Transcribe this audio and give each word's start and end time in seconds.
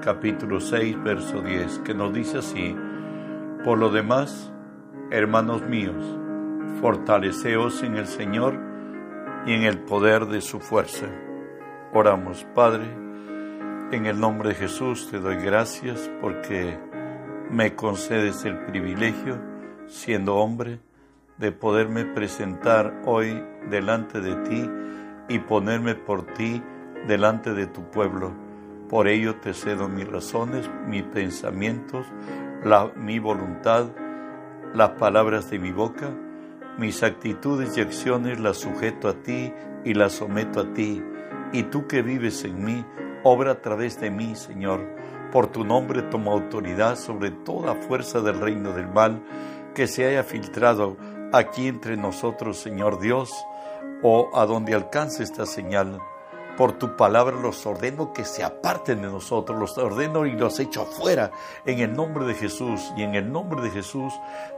capítulo 0.00 0.60
6, 0.60 1.02
verso 1.02 1.42
10, 1.42 1.80
que 1.80 1.94
nos 1.94 2.12
dice 2.12 2.38
así, 2.38 2.74
por 3.64 3.78
lo 3.78 3.90
demás, 3.90 4.50
hermanos 5.10 5.62
míos, 5.62 6.18
fortaleceos 6.80 7.82
en 7.82 7.96
el 7.96 8.06
Señor 8.06 8.58
y 9.46 9.52
en 9.52 9.62
el 9.62 9.78
poder 9.78 10.26
de 10.26 10.40
su 10.40 10.60
fuerza. 10.60 11.06
Oramos, 11.92 12.46
Padre, 12.54 12.84
en 13.92 14.06
el 14.06 14.18
nombre 14.18 14.50
de 14.50 14.54
Jesús 14.54 15.08
te 15.10 15.18
doy 15.18 15.36
gracias 15.36 16.10
porque 16.20 16.78
me 17.50 17.74
concedes 17.74 18.44
el 18.44 18.56
privilegio, 18.64 19.38
siendo 19.86 20.36
hombre, 20.36 20.80
de 21.36 21.52
poderme 21.52 22.04
presentar 22.04 23.02
hoy 23.04 23.42
delante 23.68 24.20
de 24.20 24.36
ti 24.48 24.70
y 25.28 25.38
ponerme 25.40 25.94
por 25.94 26.26
ti 26.34 26.62
delante 27.06 27.52
de 27.52 27.66
tu 27.66 27.82
pueblo 27.90 28.49
por 28.90 29.06
ello 29.06 29.36
te 29.36 29.54
cedo 29.54 29.88
mis 29.88 30.06
razones, 30.08 30.68
mis 30.88 31.04
pensamientos, 31.04 32.04
mi 32.96 33.20
voluntad, 33.20 33.86
las 34.74 34.90
palabras 34.90 35.48
de 35.48 35.60
mi 35.60 35.70
boca, 35.70 36.10
mis 36.76 37.04
actitudes 37.04 37.78
y 37.78 37.82
acciones 37.82 38.40
las 38.40 38.56
sujeto 38.56 39.08
a 39.08 39.14
ti 39.14 39.52
y 39.84 39.94
las 39.94 40.14
someto 40.14 40.60
a 40.60 40.74
ti. 40.74 41.00
Y 41.52 41.62
tú 41.64 41.86
que 41.86 42.02
vives 42.02 42.44
en 42.44 42.64
mí, 42.64 42.84
obra 43.22 43.52
a 43.52 43.62
través 43.62 44.00
de 44.00 44.10
mí, 44.10 44.34
Señor. 44.34 44.80
Por 45.30 45.46
tu 45.46 45.64
nombre 45.64 46.02
tomo 46.02 46.32
autoridad 46.32 46.96
sobre 46.96 47.30
toda 47.30 47.76
fuerza 47.76 48.20
del 48.20 48.40
reino 48.40 48.72
del 48.72 48.88
mal 48.88 49.22
que 49.72 49.86
se 49.86 50.04
haya 50.04 50.24
filtrado 50.24 50.96
aquí 51.32 51.68
entre 51.68 51.96
nosotros, 51.96 52.58
Señor 52.58 52.98
Dios, 52.98 53.30
o 54.02 54.30
a 54.34 54.46
donde 54.46 54.74
alcance 54.74 55.22
esta 55.22 55.46
señal 55.46 56.00
por 56.60 56.72
tu 56.72 56.94
palabra 56.94 57.40
los 57.40 57.64
ordeno 57.64 58.12
que 58.12 58.26
se 58.26 58.44
aparten 58.44 59.00
de 59.00 59.08
nosotros, 59.08 59.58
los 59.58 59.78
ordeno 59.78 60.26
y 60.26 60.32
los 60.32 60.60
echo 60.60 60.84
fuera 60.84 61.30
en 61.64 61.78
el 61.78 61.94
nombre 61.94 62.26
de 62.26 62.34
Jesús. 62.34 62.92
Y 62.98 63.02
en 63.02 63.14
el 63.14 63.32
nombre 63.32 63.62
de 63.62 63.70
Jesús, 63.70 64.12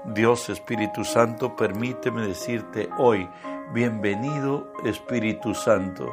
Dios 0.06 0.50
Espíritu 0.50 1.05
Santo, 1.05 1.55
permíteme 1.55 2.27
decirte 2.27 2.91
hoy, 2.98 3.28
bienvenido 3.73 4.73
Espíritu 4.84 5.55
Santo. 5.55 6.12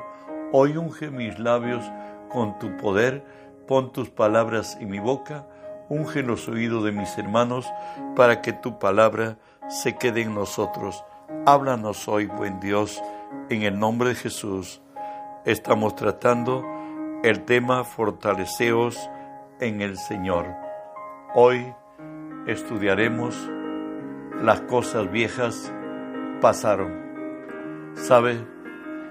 Hoy 0.52 0.78
unge 0.78 1.10
mis 1.10 1.40
labios 1.40 1.84
con 2.30 2.60
tu 2.60 2.78
poder, 2.78 3.26
pon 3.68 3.92
tus 3.92 4.12
palabras 4.12 4.78
en 4.80 4.92
mi 4.92 5.00
boca, 5.00 5.48
unge 5.90 6.22
los 6.22 6.48
oídos 6.48 6.84
de 6.84 6.92
mis 6.92 7.18
hermanos 7.18 7.66
para 8.16 8.44
que 8.44 8.54
tu 8.54 8.78
palabra 8.78 9.40
se 9.70 9.96
quede 9.96 10.22
en 10.22 10.36
nosotros. 10.36 11.04
Háblanos 11.48 12.08
hoy, 12.08 12.28
buen 12.28 12.60
Dios, 12.60 13.02
en 13.50 13.64
el 13.64 13.80
nombre 13.80 14.10
de 14.10 14.16
Jesús 14.16 14.84
estamos 15.46 15.96
tratando 15.96 16.66
el 17.24 17.44
tema 17.46 17.84
Fortaleceos 17.84 19.10
en 19.60 19.82
el 19.82 19.98
Señor. 19.98 20.48
Hoy 21.34 21.74
estudiaremos 22.48 23.36
las 24.42 24.62
cosas 24.62 25.12
viejas 25.12 25.74
pasaron. 26.42 27.94
¿Sabe? 27.96 28.46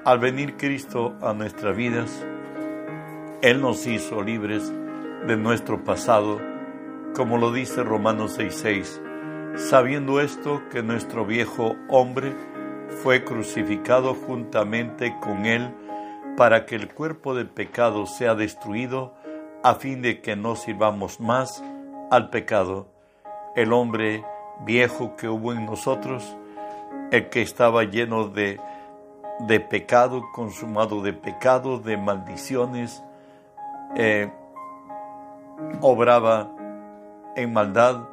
Al 0.05 0.19
venir 0.19 0.57
Cristo 0.57 1.15
a 1.21 1.33
nuestras 1.33 1.77
vidas, 1.77 2.27
Él 3.43 3.61
nos 3.61 3.87
hizo 3.87 4.23
libres 4.23 4.73
de 5.27 5.37
nuestro 5.37 5.85
pasado, 5.85 6.41
como 7.15 7.37
lo 7.37 7.53
dice 7.53 7.83
Romanos 7.83 8.39
6:6, 8.39 9.01
sabiendo 9.57 10.21
esto 10.21 10.63
que 10.71 10.83
nuestro 10.83 11.27
viejo 11.27 11.77
hombre 11.89 12.35
fue 13.03 13.25
crucificado 13.25 14.15
juntamente 14.15 15.15
con 15.21 15.45
Él, 15.45 15.75
para 16.39 16.67
que 16.67 16.77
el 16.77 16.95
cuerpo 16.95 17.35
del 17.35 17.49
pecado 17.49 18.07
sea 18.07 18.37
destruido, 18.37 19.13
a 19.65 19.75
fin 19.75 20.03
de 20.03 20.21
que 20.21 20.37
no 20.37 20.55
sirvamos 20.55 21.19
más 21.19 21.65
al 22.13 22.31
pecado. 22.31 22.87
El 23.57 23.73
hombre 23.73 24.25
viejo 24.65 25.17
que 25.17 25.29
hubo 25.29 25.53
en 25.53 25.67
nosotros, 25.67 26.37
el 27.11 27.29
que 27.29 27.43
estaba 27.43 27.83
lleno 27.83 28.29
de, 28.29 28.61
de 29.41 29.59
pecado, 29.59 30.23
consumado 30.33 31.03
de 31.03 31.13
pecado, 31.13 31.81
de 31.81 31.97
maldiciones, 31.97 33.03
eh, 33.97 34.31
obraba 35.81 36.53
en 37.35 37.53
maldad, 37.53 38.05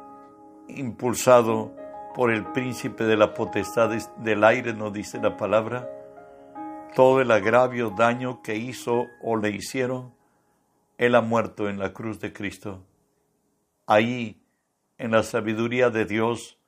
impulsado 0.66 1.70
por 2.12 2.32
el 2.32 2.44
príncipe 2.46 3.04
de 3.04 3.16
la 3.16 3.34
potestad 3.34 3.90
del 4.16 4.42
aire, 4.42 4.72
nos 4.72 4.92
dice 4.92 5.20
la 5.22 5.36
palabra, 5.36 5.88
todo 6.96 7.20
el 7.20 7.30
agravio, 7.30 7.90
daño 7.90 8.40
que 8.40 8.56
hizo 8.56 9.08
o 9.20 9.36
le 9.36 9.50
hicieron, 9.50 10.14
Él 10.96 11.14
ha 11.14 11.20
muerto 11.20 11.68
en 11.68 11.78
la 11.78 11.92
cruz 11.92 12.20
de 12.20 12.32
Cristo. 12.32 12.86
Ahí, 13.86 14.40
en 14.96 15.10
la 15.10 15.22
sabiduría 15.22 15.90
de 15.90 16.06
Dios, 16.06 16.58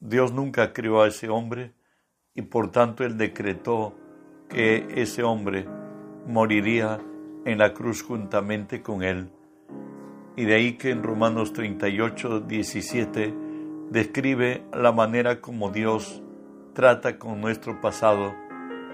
Dios 0.00 0.32
nunca 0.32 0.72
crió 0.72 1.00
a 1.00 1.06
ese 1.06 1.28
hombre 1.28 1.72
y 2.34 2.42
por 2.42 2.72
tanto 2.72 3.04
Él 3.04 3.16
decretó 3.16 3.94
que 4.48 4.88
ese 4.96 5.22
hombre 5.22 5.68
moriría 6.26 7.00
en 7.44 7.58
la 7.58 7.72
cruz 7.72 8.02
juntamente 8.02 8.82
con 8.82 9.04
Él. 9.04 9.30
Y 10.34 10.46
de 10.46 10.54
ahí 10.56 10.72
que 10.78 10.90
en 10.90 11.04
Romanos 11.04 11.52
38, 11.52 12.40
17 12.40 13.34
describe 13.88 14.64
la 14.72 14.90
manera 14.90 15.40
como 15.40 15.70
Dios 15.70 16.24
trata 16.74 17.20
con 17.20 17.40
nuestro 17.40 17.80
pasado 17.80 18.49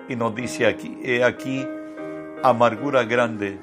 y 0.08 0.16
nos 0.16 0.34
dice 0.34 0.66
aquí, 0.66 0.98
he 1.02 1.24
aquí, 1.24 1.66
amargura 2.42 3.04
grande 3.04 3.58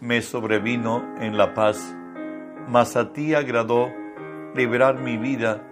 me 0.00 0.20
sobrevino 0.20 1.02
en 1.20 1.36
la 1.36 1.54
paz, 1.54 1.94
mas 2.68 2.96
a 2.96 3.12
ti 3.12 3.34
agradó 3.34 3.90
liberar 4.54 4.98
mi 4.98 5.16
vida 5.16 5.62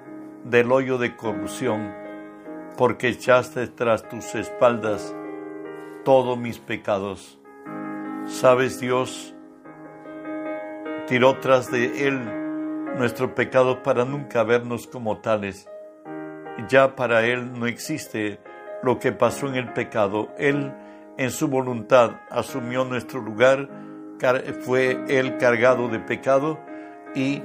del 0.44 0.72
hoyo 0.72 0.98
de 0.98 1.16
corrupción, 1.16 1.92
porque 2.76 3.08
echaste 3.08 3.66
tras 3.66 4.08
tus 4.08 4.34
espaldas 4.34 5.14
todos 6.04 6.38
mis 6.38 6.58
pecados. 6.58 7.38
Sabes, 8.26 8.80
Dios 8.80 9.34
tiró 11.06 11.38
tras 11.38 11.70
de 11.70 12.08
él 12.08 12.18
nuestro 12.96 13.34
pecado 13.34 13.82
para 13.82 14.04
nunca 14.04 14.42
vernos 14.44 14.86
como 14.86 15.18
tales. 15.18 15.68
Ya 16.68 16.94
para 16.94 17.26
él 17.26 17.58
no 17.58 17.66
existe 17.66 18.38
lo 18.84 18.98
que 18.98 19.12
pasó 19.12 19.48
en 19.48 19.54
el 19.56 19.72
pecado. 19.72 20.28
Él 20.38 20.72
en 21.16 21.30
su 21.30 21.48
voluntad 21.48 22.20
asumió 22.30 22.84
nuestro 22.84 23.20
lugar, 23.20 23.68
fue 24.60 25.04
Él 25.08 25.36
cargado 25.38 25.88
de 25.88 25.98
pecado 25.98 26.58
y 27.14 27.42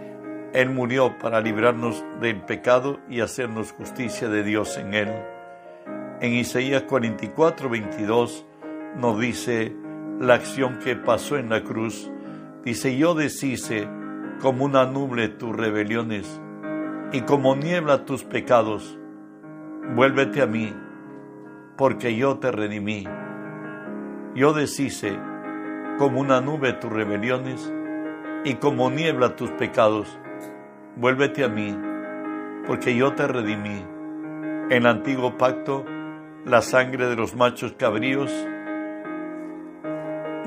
Él 0.54 0.70
murió 0.70 1.18
para 1.18 1.42
librarnos 1.42 2.04
del 2.22 2.42
pecado 2.42 3.00
y 3.10 3.22
hacernos 3.22 3.74
justicia 3.74 4.30
de 4.30 4.44
Dios 4.44 4.78
en 4.78 4.94
Él. 4.94 5.10
En 6.22 6.34
Isaías 6.34 6.84
44, 6.84 7.70
22 7.70 8.46
nos 8.96 9.20
dice 9.20 9.76
la 10.20 10.36
acción 10.36 10.80
que 10.80 10.96
pasó 10.96 11.38
en 11.38 11.50
la 11.50 11.64
cruz. 11.64 12.10
Dice, 12.64 12.98
yo 12.98 13.14
deshice 13.14 13.88
como 14.42 14.66
una 14.66 14.86
nube 14.86 15.30
tus 15.30 15.56
rebeliones 15.56 16.42
y 17.12 17.22
como 17.22 17.56
niebla 17.56 18.06
tus 18.06 18.24
pecados. 18.24 18.98
Vuélvete 19.96 20.42
a 20.42 20.46
mí 20.46 20.74
porque 21.80 22.14
yo 22.14 22.40
te 22.40 22.52
redimí. 22.52 23.06
Yo 24.36 24.52
deshice 24.52 25.18
como 25.98 26.20
una 26.20 26.42
nube 26.42 26.74
tus 26.74 26.92
rebeliones 26.92 27.74
y 28.44 28.56
como 28.56 28.92
niebla 28.92 29.38
tus 29.38 29.50
pecados. 29.52 30.20
Vuélvete 30.98 31.46
a 31.46 31.48
mí, 31.48 31.74
porque 32.68 32.98
yo 32.98 33.14
te 33.14 33.26
redimí. 33.26 33.82
En 34.70 34.74
el 34.74 34.88
antiguo 34.88 35.38
pacto, 35.38 35.86
la 36.44 36.62
sangre 36.62 37.08
de 37.08 37.16
los 37.16 37.34
machos 37.34 37.72
cabríos, 37.78 38.30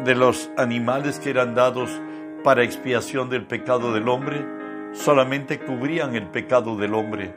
de 0.05 0.15
los 0.15 0.51
animales 0.59 1.19
que 1.19 1.31
eran 1.31 1.55
dados 1.55 1.99
para 2.45 2.63
expiación 2.63 3.31
del 3.31 3.47
pecado 3.47 3.95
del 3.95 4.07
hombre, 4.11 4.47
solamente 4.93 5.59
cubrían 5.61 6.15
el 6.15 6.27
pecado 6.27 6.77
del 6.77 6.93
hombre 6.93 7.35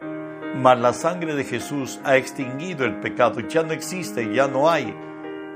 mas 0.56 0.80
la 0.80 0.94
sangre 0.94 1.36
de 1.36 1.44
Jesús 1.44 2.00
ha 2.06 2.16
extinguido 2.16 2.86
el 2.86 3.00
pecado, 3.02 3.42
ya 3.42 3.64
no 3.64 3.74
existe, 3.74 4.34
ya 4.34 4.48
no 4.48 4.70
hay, 4.70 4.96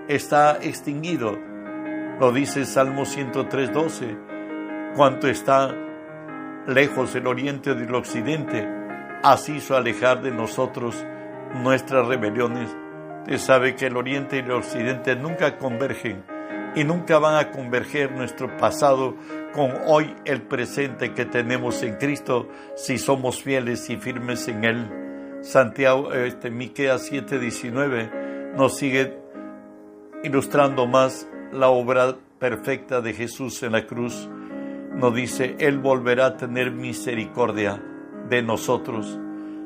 está 0.10 0.58
extinguido. 0.62 1.38
Lo 2.20 2.34
dice 2.34 2.66
Salmo 2.66 3.06
103, 3.06 3.72
12, 3.72 4.18
cuanto 4.96 5.30
está 5.30 5.74
lejos 6.68 7.16
el 7.16 7.28
oriente 7.28 7.76
del 7.76 7.96
occidente, 7.96 8.68
así 9.24 9.56
hizo 9.58 9.78
alejar 9.78 10.22
de 10.22 10.32
nosotros 10.32 11.06
nuestras 11.64 12.06
rebeliones. 12.06 12.70
Usted 13.20 13.38
sabe 13.38 13.76
que 13.76 13.86
el 13.88 13.96
oriente 13.96 14.36
y 14.36 14.40
el 14.40 14.52
occidente 14.52 15.16
nunca 15.16 15.58
convergen 15.58 16.24
y 16.76 16.84
nunca 16.84 17.20
van 17.20 17.36
a 17.36 17.52
converger 17.52 18.12
nuestro 18.12 18.56
pasado 18.58 19.16
con 19.54 19.72
hoy 19.88 20.16
el 20.26 20.42
presente 20.44 21.14
que 21.14 21.26
tenemos 21.26 21.82
en 21.84 21.96
Cristo 21.96 22.48
si 22.76 22.98
somos 22.98 23.42
fieles 23.42 23.90
y 23.90 23.98
firmes 23.98 24.48
en 24.48 24.64
él. 24.64 25.40
Santiago 25.42 26.14
este 26.14 26.52
Miqueas 26.52 27.12
7:19 27.12 28.56
nos 28.56 28.78
sigue 28.78 29.18
ilustrando 30.24 30.86
más 30.86 31.28
la 31.52 31.70
obra 31.70 32.16
perfecta 32.40 33.02
de 33.02 33.14
Jesús 33.14 33.64
en 33.64 33.72
la 33.72 33.86
cruz. 33.86 34.30
Nos 34.94 35.16
dice, 35.16 35.56
él 35.60 35.80
volverá 35.80 36.28
a 36.28 36.38
tener 36.38 36.72
misericordia 36.72 37.82
de 38.28 38.42
nosotros, 38.42 39.20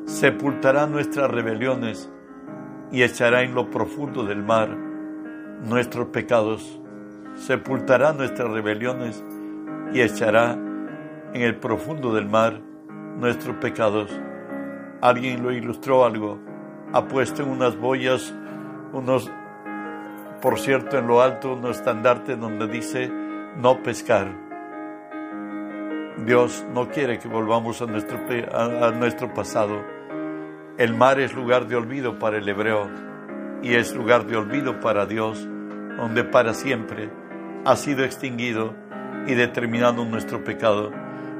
sepultará 0.05 0.85
nuestras 0.85 1.31
rebeliones 1.31 2.09
y 2.91 3.03
echará 3.03 3.41
en 3.41 3.55
lo 3.55 3.69
profundo 3.69 4.23
del 4.23 4.43
mar 4.43 4.69
nuestros 5.63 6.07
pecados 6.09 6.79
sepultará 7.35 8.13
nuestras 8.13 8.49
rebeliones 8.49 9.23
y 9.93 10.01
echará 10.01 10.53
en 10.53 11.41
el 11.41 11.55
profundo 11.55 12.13
del 12.13 12.27
mar 12.27 12.59
nuestros 13.17 13.57
pecados. 13.57 14.09
Alguien 15.01 15.43
lo 15.43 15.51
ilustró 15.51 16.05
algo, 16.05 16.39
ha 16.93 17.05
puesto 17.07 17.43
en 17.43 17.49
unas 17.49 17.77
boyas, 17.77 18.33
unos, 18.93 19.31
por 20.41 20.59
cierto, 20.59 20.97
en 20.97 21.07
lo 21.07 21.21
alto, 21.21 21.53
un 21.53 21.65
estandarte 21.65 22.35
donde 22.35 22.67
dice 22.67 23.11
no 23.57 23.81
pescar. 23.83 24.27
Dios 26.25 26.65
no 26.73 26.89
quiere 26.89 27.19
que 27.19 27.27
volvamos 27.27 27.81
a 27.81 27.85
nuestro, 27.85 28.19
a 28.53 28.91
nuestro 28.91 29.33
pasado. 29.33 29.83
El 30.77 30.93
mar 30.95 31.19
es 31.19 31.33
lugar 31.33 31.67
de 31.67 31.75
olvido 31.75 32.17
para 32.17 32.37
el 32.37 32.47
hebreo 32.47 32.89
y 33.61 33.75
es 33.75 33.95
lugar 33.95 34.25
de 34.25 34.37
olvido 34.37 34.79
para 34.79 35.05
Dios, 35.05 35.47
donde 35.97 36.23
para 36.23 36.53
siempre 36.53 37.09
ha 37.65 37.75
sido 37.75 38.03
extinguido 38.03 38.75
y 39.27 39.35
determinado 39.35 40.03
nuestro 40.05 40.43
pecado. 40.43 40.91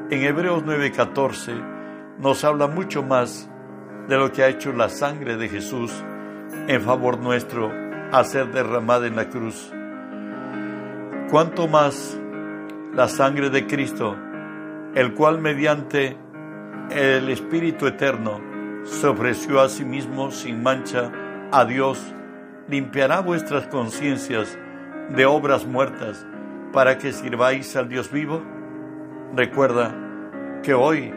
En 0.10 0.24
Hebreos 0.24 0.64
9:14 0.64 1.54
nos 2.20 2.44
habla 2.44 2.68
mucho 2.68 3.04
más 3.04 3.50
de 4.08 4.18
lo 4.18 4.32
que 4.32 4.44
ha 4.44 4.48
hecho 4.48 4.72
la 4.74 4.90
sangre 4.90 5.38
de 5.38 5.50
Jesús 5.50 5.92
en 6.68 6.82
favor 6.82 7.20
nuestro 7.20 7.72
a 8.12 8.24
ser 8.24 8.52
derramada 8.52 9.08
en 9.08 9.16
la 9.16 9.30
cruz. 9.30 9.72
Cuanto 11.30 11.68
más 11.68 12.20
la 12.94 13.08
sangre 13.08 13.50
de 13.50 13.66
Cristo, 13.66 14.16
el 14.94 15.14
cual 15.14 15.42
mediante 15.42 16.16
el 16.92 17.30
Espíritu 17.30 17.88
Eterno 17.88 18.40
se 18.84 19.08
ofreció 19.08 19.62
a 19.62 19.70
sí 19.70 19.84
mismo 19.84 20.30
sin 20.32 20.62
mancha 20.62 21.12
a 21.52 21.66
Dios, 21.66 22.00
limpiará 22.70 23.22
vuestras 23.22 23.68
conciencias 23.68 24.60
de 25.10 25.26
obras 25.26 25.66
muertas 25.66 26.26
para 26.72 26.98
que 26.98 27.12
sirváis 27.12 27.76
al 27.76 27.90
Dios 27.90 28.12
vivo? 28.12 28.42
Recuerda 29.36 29.96
que 30.64 30.74
hoy 30.74 31.14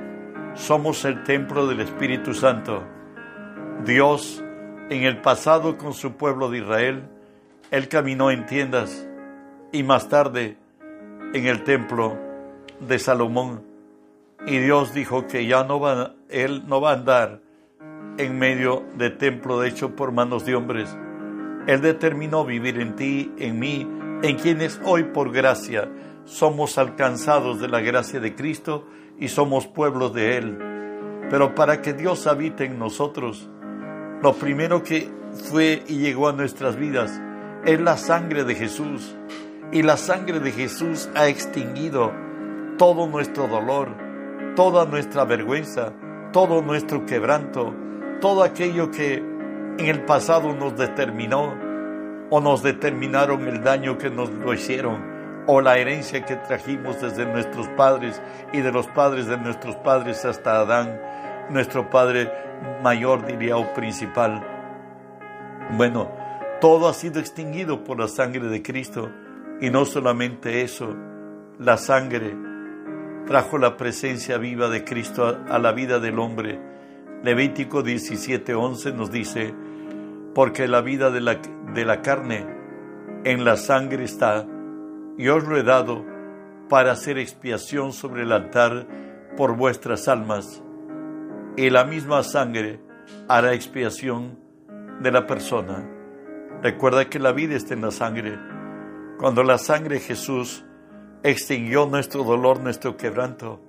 somos 0.55 1.05
el 1.05 1.23
templo 1.25 1.67
del 1.67 1.81
Espíritu 1.81 2.35
Santo. 2.35 2.83
Dios, 3.85 4.43
en 4.91 5.03
el 5.05 5.21
pasado 5.21 5.77
con 5.77 5.93
su 5.93 6.13
pueblo 6.13 6.51
de 6.51 6.59
Israel, 6.59 7.03
Él 7.71 7.89
caminó 7.89 8.31
en 8.31 8.47
tiendas 8.47 9.07
y 9.73 9.83
más 9.83 10.09
tarde 10.09 10.57
en 11.33 11.47
el 11.47 11.65
templo 11.65 12.17
de 12.81 12.99
Salomón. 12.99 13.63
Y 14.47 14.59
Dios 14.59 14.95
dijo 14.95 15.27
que 15.27 15.47
ya 15.47 15.65
no 15.65 15.81
va, 15.81 16.15
Él 16.29 16.65
no 16.67 16.81
va 16.81 16.91
a 16.91 16.95
andar 16.95 17.41
en 18.19 18.39
medio 18.39 18.85
de 18.97 19.11
templo 19.11 19.63
hecho 19.65 19.95
por 19.95 20.13
manos 20.13 20.45
de 20.47 20.55
hombres, 20.55 20.97
él 21.67 21.81
determinó 21.81 22.45
vivir 22.45 22.81
en 22.81 22.95
ti, 22.95 23.33
en 23.39 23.59
mí, 23.59 23.89
en 24.23 24.37
quienes 24.37 24.81
hoy 24.85 25.05
por 25.05 25.33
gracia 25.33 25.91
somos 26.25 26.79
alcanzados 26.79 27.61
de 27.61 27.69
la 27.69 27.81
gracia 27.81 28.21
de 28.21 28.35
Cristo 28.35 28.87
y 29.19 29.29
somos 29.29 29.67
pueblos 29.67 30.15
de 30.15 30.37
Él. 30.37 30.59
Pero 31.31 31.55
para 31.55 31.83
que 31.83 31.93
Dios 31.93 32.27
habite 32.27 32.65
en 32.65 32.79
nosotros, 32.79 33.49
lo 34.23 34.35
primero 34.35 34.83
que 34.83 35.11
fue 35.51 35.83
y 35.89 35.99
llegó 35.99 36.29
a 36.29 36.33
nuestras 36.33 36.77
vidas 36.77 37.21
es 37.65 37.81
la 37.81 37.97
sangre 37.97 38.45
de 38.45 38.55
Jesús. 38.55 39.17
Y 39.73 39.83
la 39.83 39.97
sangre 39.97 40.39
de 40.39 40.53
Jesús 40.53 41.11
ha 41.17 41.27
extinguido 41.27 42.13
todo 42.79 43.09
nuestro 43.09 43.49
dolor, 43.49 43.89
toda 44.55 44.85
nuestra 44.87 45.25
vergüenza, 45.25 45.93
todo 46.33 46.63
nuestro 46.63 47.05
quebranto, 47.07 47.75
todo 48.21 48.45
aquello 48.45 48.93
que 48.93 49.36
en 49.79 49.87
el 49.87 50.05
pasado 50.05 50.55
nos 50.55 50.77
determinó 50.77 51.55
o 52.31 52.41
nos 52.41 52.63
determinaron 52.63 53.47
el 53.47 53.63
daño 53.63 53.99
que 53.99 54.11
nos 54.11 54.31
lo 54.31 54.53
hicieron 54.53 55.17
o 55.47 55.61
la 55.61 55.79
herencia 55.79 56.25
que 56.25 56.37
trajimos 56.37 57.01
desde 57.01 57.25
nuestros 57.25 57.69
padres 57.69 58.21
y 58.53 58.61
de 58.61 58.73
los 58.73 58.87
padres 58.89 59.27
de 59.27 59.39
nuestros 59.39 59.77
padres 59.77 60.25
hasta 60.25 60.61
Adán, 60.61 61.01
nuestro 61.51 61.89
padre 61.89 62.33
mayor 62.83 63.25
diría 63.27 63.57
o 63.57 63.73
principal. 63.73 64.45
Bueno, 65.77 66.11
todo 66.61 66.89
ha 66.89 66.95
sido 66.95 67.21
extinguido 67.21 67.85
por 67.85 67.99
la 67.99 68.09
sangre 68.09 68.49
de 68.49 68.63
Cristo 68.63 69.11
y 69.61 69.71
no 69.71 69.85
solamente 69.85 70.63
eso, 70.63 70.95
la 71.59 71.77
sangre 71.77 72.35
trajo 73.27 73.59
la 73.59 73.77
presencia 73.77 74.39
viva 74.39 74.69
de 74.69 74.85
Cristo 74.85 75.39
a, 75.49 75.59
la 75.59 75.73
vida 75.73 75.99
del 75.99 76.19
hombre. 76.19 76.61
Levítico 77.23 77.83
17:11 77.83 78.95
nos 78.95 79.11
dice, 79.11 79.55
porque 80.37 80.69
la 80.69 80.83
vida 80.83 81.11
de 81.11 81.23
la, 81.23 81.41
de 81.73 81.85
la 81.87 82.03
carne 82.03 82.47
en 83.25 83.47
la 83.47 83.57
sangre 83.57 84.05
está, 84.05 84.47
y 85.17 85.29
os 85.29 85.45
lo 85.45 85.57
he 85.57 85.63
dado 85.63 86.05
para 86.69 86.93
hacer 86.93 87.17
expiación 87.17 87.95
sobre 87.95 88.25
el 88.25 88.33
altar 88.33 88.87
por 89.35 89.57
vuestras 89.57 90.09
almas, 90.09 90.63
y 91.57 91.71
la 91.71 91.87
misma 91.87 92.23
sangre 92.23 92.83
hará 93.29 93.55
expiación 93.55 94.39
de 95.01 95.11
la 95.11 95.27
persona. 95.27 95.89
Recuerda 96.63 97.09
que 97.09 97.19
la 97.19 97.33
vida 97.33 97.57
está 97.57 97.73
en 97.73 97.81
la 97.81 97.91
sangre. 97.91 98.39
Cuando 99.19 99.43
la 99.43 99.57
sangre 99.57 99.95
de 99.95 100.01
Jesús 100.03 100.67
extinguió 101.23 101.87
nuestro 101.87 102.25
dolor, 102.25 102.61
nuestro 102.61 102.99
quebranto, 102.99 103.63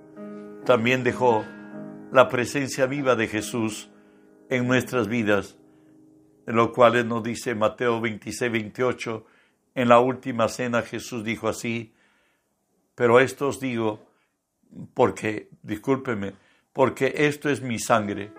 también 0.66 1.02
dejó 1.02 1.46
la 2.12 2.28
presencia 2.28 2.84
viva 2.84 3.16
de 3.16 3.26
Jesús 3.26 3.90
en 4.50 4.68
nuestras 4.68 5.08
vidas 5.08 5.58
en 6.48 6.56
lo 6.56 6.72
cual 6.72 7.06
nos 7.06 7.22
dice 7.22 7.54
Mateo 7.54 8.00
26, 8.00 8.50
28, 8.50 9.26
en 9.74 9.88
la 9.90 10.00
última 10.00 10.48
cena 10.48 10.80
Jesús 10.80 11.22
dijo 11.22 11.46
así, 11.46 11.92
pero 12.94 13.20
esto 13.20 13.48
os 13.48 13.60
digo 13.60 14.00
porque, 14.94 15.50
discúlpeme, 15.62 16.32
porque 16.72 17.12
esto 17.14 17.50
es 17.50 17.60
mi 17.60 17.78
sangre 17.78 18.32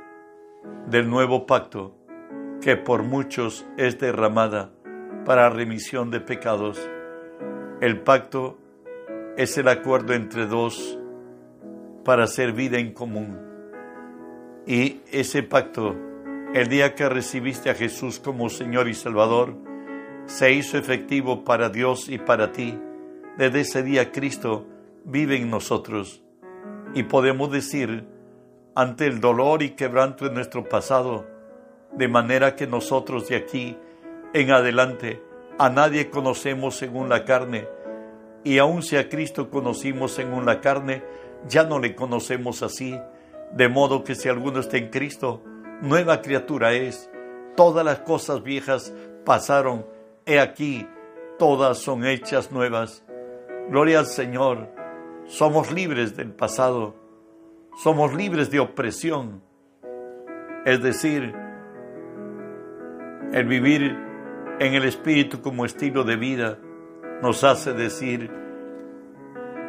del 0.87 1.07
nuevo 1.07 1.45
pacto, 1.45 1.95
que 2.63 2.77
por 2.77 3.03
muchos 3.03 3.67
es 3.77 3.99
derramada 3.99 4.71
para 5.23 5.51
remisión 5.51 6.09
de 6.09 6.19
pecados. 6.19 6.79
El 7.79 8.01
pacto 8.01 8.57
es 9.37 9.55
el 9.59 9.67
acuerdo 9.67 10.15
entre 10.15 10.47
dos 10.47 10.97
para 12.03 12.23
hacer 12.23 12.53
vida 12.53 12.79
en 12.79 12.91
común. 12.91 13.39
Y 14.65 15.01
ese 15.11 15.43
pacto 15.43 16.08
el 16.53 16.67
día 16.67 16.95
que 16.95 17.07
recibiste 17.07 17.69
a 17.69 17.75
Jesús 17.75 18.19
como 18.19 18.49
Señor 18.49 18.87
y 18.87 18.95
Salvador, 18.95 19.55
se 20.25 20.51
hizo 20.51 20.77
efectivo 20.77 21.43
para 21.43 21.69
Dios 21.69 22.09
y 22.09 22.17
para 22.17 22.51
ti. 22.51 22.79
Desde 23.37 23.61
ese 23.61 23.83
día 23.83 24.11
Cristo 24.11 24.65
vive 25.05 25.35
en 25.35 25.51
nosotros 25.51 26.23
y 26.95 27.03
podemos 27.03 27.51
decir 27.51 28.07
ante 28.73 29.05
el 29.05 29.19
dolor 29.19 29.61
y 29.61 29.71
quebranto 29.71 30.25
de 30.25 30.33
nuestro 30.33 30.67
pasado, 30.67 31.27
de 31.91 32.07
manera 32.07 32.55
que 32.55 32.65
nosotros 32.65 33.27
de 33.29 33.35
aquí 33.35 33.77
en 34.33 34.51
adelante 34.51 35.21
a 35.59 35.69
nadie 35.69 36.09
conocemos 36.09 36.77
según 36.77 37.09
la 37.09 37.25
carne, 37.25 37.67
y 38.43 38.57
aun 38.57 38.81
si 38.81 38.95
a 38.95 39.09
Cristo 39.09 39.49
conocimos 39.49 40.13
según 40.13 40.45
la 40.45 40.61
carne, 40.61 41.03
ya 41.47 41.63
no 41.63 41.79
le 41.79 41.93
conocemos 41.93 42.63
así, 42.63 42.97
de 43.53 43.67
modo 43.67 44.03
que 44.03 44.15
si 44.15 44.29
alguno 44.29 44.61
está 44.61 44.77
en 44.77 44.89
Cristo, 44.89 45.43
nueva 45.81 46.21
criatura 46.21 46.73
es. 46.73 47.09
Todas 47.55 47.85
las 47.85 47.99
cosas 47.99 48.43
viejas 48.43 48.93
pasaron. 49.25 49.85
He 50.25 50.39
aquí, 50.39 50.87
todas 51.37 51.79
son 51.79 52.05
hechas 52.05 52.51
nuevas. 52.51 53.03
Gloria 53.69 53.99
al 53.99 54.05
Señor. 54.05 54.69
Somos 55.25 55.71
libres 55.71 56.15
del 56.15 56.31
pasado. 56.31 56.95
Somos 57.83 58.13
libres 58.13 58.49
de 58.51 58.59
opresión. 58.59 59.41
Es 60.65 60.81
decir, 60.81 61.33
el 63.31 63.45
vivir 63.45 63.97
en 64.59 64.73
el 64.73 64.83
Espíritu 64.83 65.41
como 65.41 65.65
estilo 65.65 66.03
de 66.03 66.15
vida 66.15 66.57
nos 67.21 67.43
hace 67.43 67.73
decir, 67.73 68.29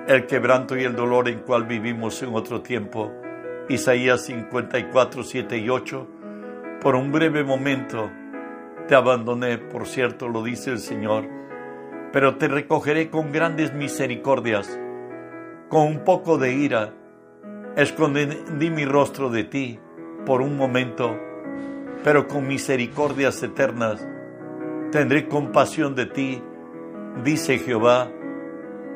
el 0.07 0.27
quebranto 0.27 0.77
y 0.77 0.85
el 0.85 0.97
dolor 0.97 1.29
en 1.29 1.41
cual 1.41 1.65
vivimos 1.65 2.23
en 2.23 2.35
otro 2.35 2.63
tiempo. 2.63 3.13
Isaías 3.71 4.23
54, 4.23 5.23
7 5.23 5.59
y 5.59 5.71
8. 5.71 6.09
Por 6.83 6.97
un 6.97 7.13
breve 7.13 7.45
momento 7.45 8.11
te 8.89 8.97
abandoné, 8.97 9.59
por 9.59 9.87
cierto, 9.87 10.27
lo 10.27 10.43
dice 10.43 10.73
el 10.73 10.81
Señor, 10.81 11.29
pero 12.13 12.35
te 12.35 12.49
recogeré 12.49 13.11
con 13.11 13.31
grandes 13.31 13.73
misericordias, 13.73 14.77
con 15.69 15.87
un 15.87 16.03
poco 16.03 16.37
de 16.37 16.53
ira. 16.53 16.93
Escondí 17.77 18.71
mi 18.71 18.85
rostro 18.85 19.31
de 19.31 19.45
ti 19.45 19.79
por 20.27 20.43
un 20.43 20.57
momento, 20.57 21.17
pero 22.03 22.27
con 22.27 22.49
misericordias 22.49 23.41
eternas 23.41 24.05
tendré 24.91 25.29
compasión 25.29 25.95
de 25.95 26.07
ti, 26.07 26.43
dice 27.23 27.59
Jehová, 27.59 28.11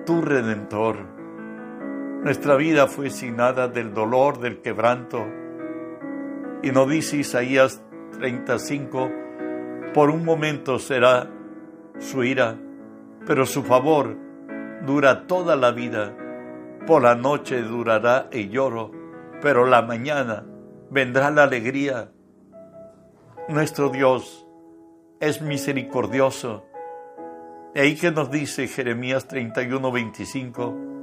tu 0.04 0.20
redentor. 0.20 1.13
Nuestra 2.24 2.56
vida 2.56 2.86
fue 2.86 3.10
sin 3.10 3.36
nada 3.36 3.68
del 3.68 3.92
dolor, 3.92 4.40
del 4.40 4.62
quebranto. 4.62 5.26
Y 6.62 6.70
no 6.70 6.86
dice 6.86 7.18
Isaías 7.18 7.82
35, 8.18 9.10
por 9.92 10.08
un 10.08 10.24
momento 10.24 10.78
será 10.78 11.30
su 11.98 12.24
ira, 12.24 12.56
pero 13.26 13.44
su 13.44 13.62
favor 13.62 14.16
dura 14.86 15.26
toda 15.26 15.54
la 15.54 15.72
vida. 15.72 16.16
Por 16.86 17.02
la 17.02 17.14
noche 17.14 17.60
durará 17.60 18.28
el 18.32 18.48
lloro, 18.48 18.90
pero 19.42 19.66
la 19.66 19.82
mañana 19.82 20.46
vendrá 20.90 21.30
la 21.30 21.42
alegría. 21.42 22.10
Nuestro 23.50 23.90
Dios 23.90 24.46
es 25.20 25.42
misericordioso. 25.42 26.64
Y 27.74 27.80
ahí 27.80 27.96
que 27.96 28.10
nos 28.10 28.30
dice 28.30 28.66
Jeremías 28.66 29.28
31, 29.28 29.92
25, 29.92 30.94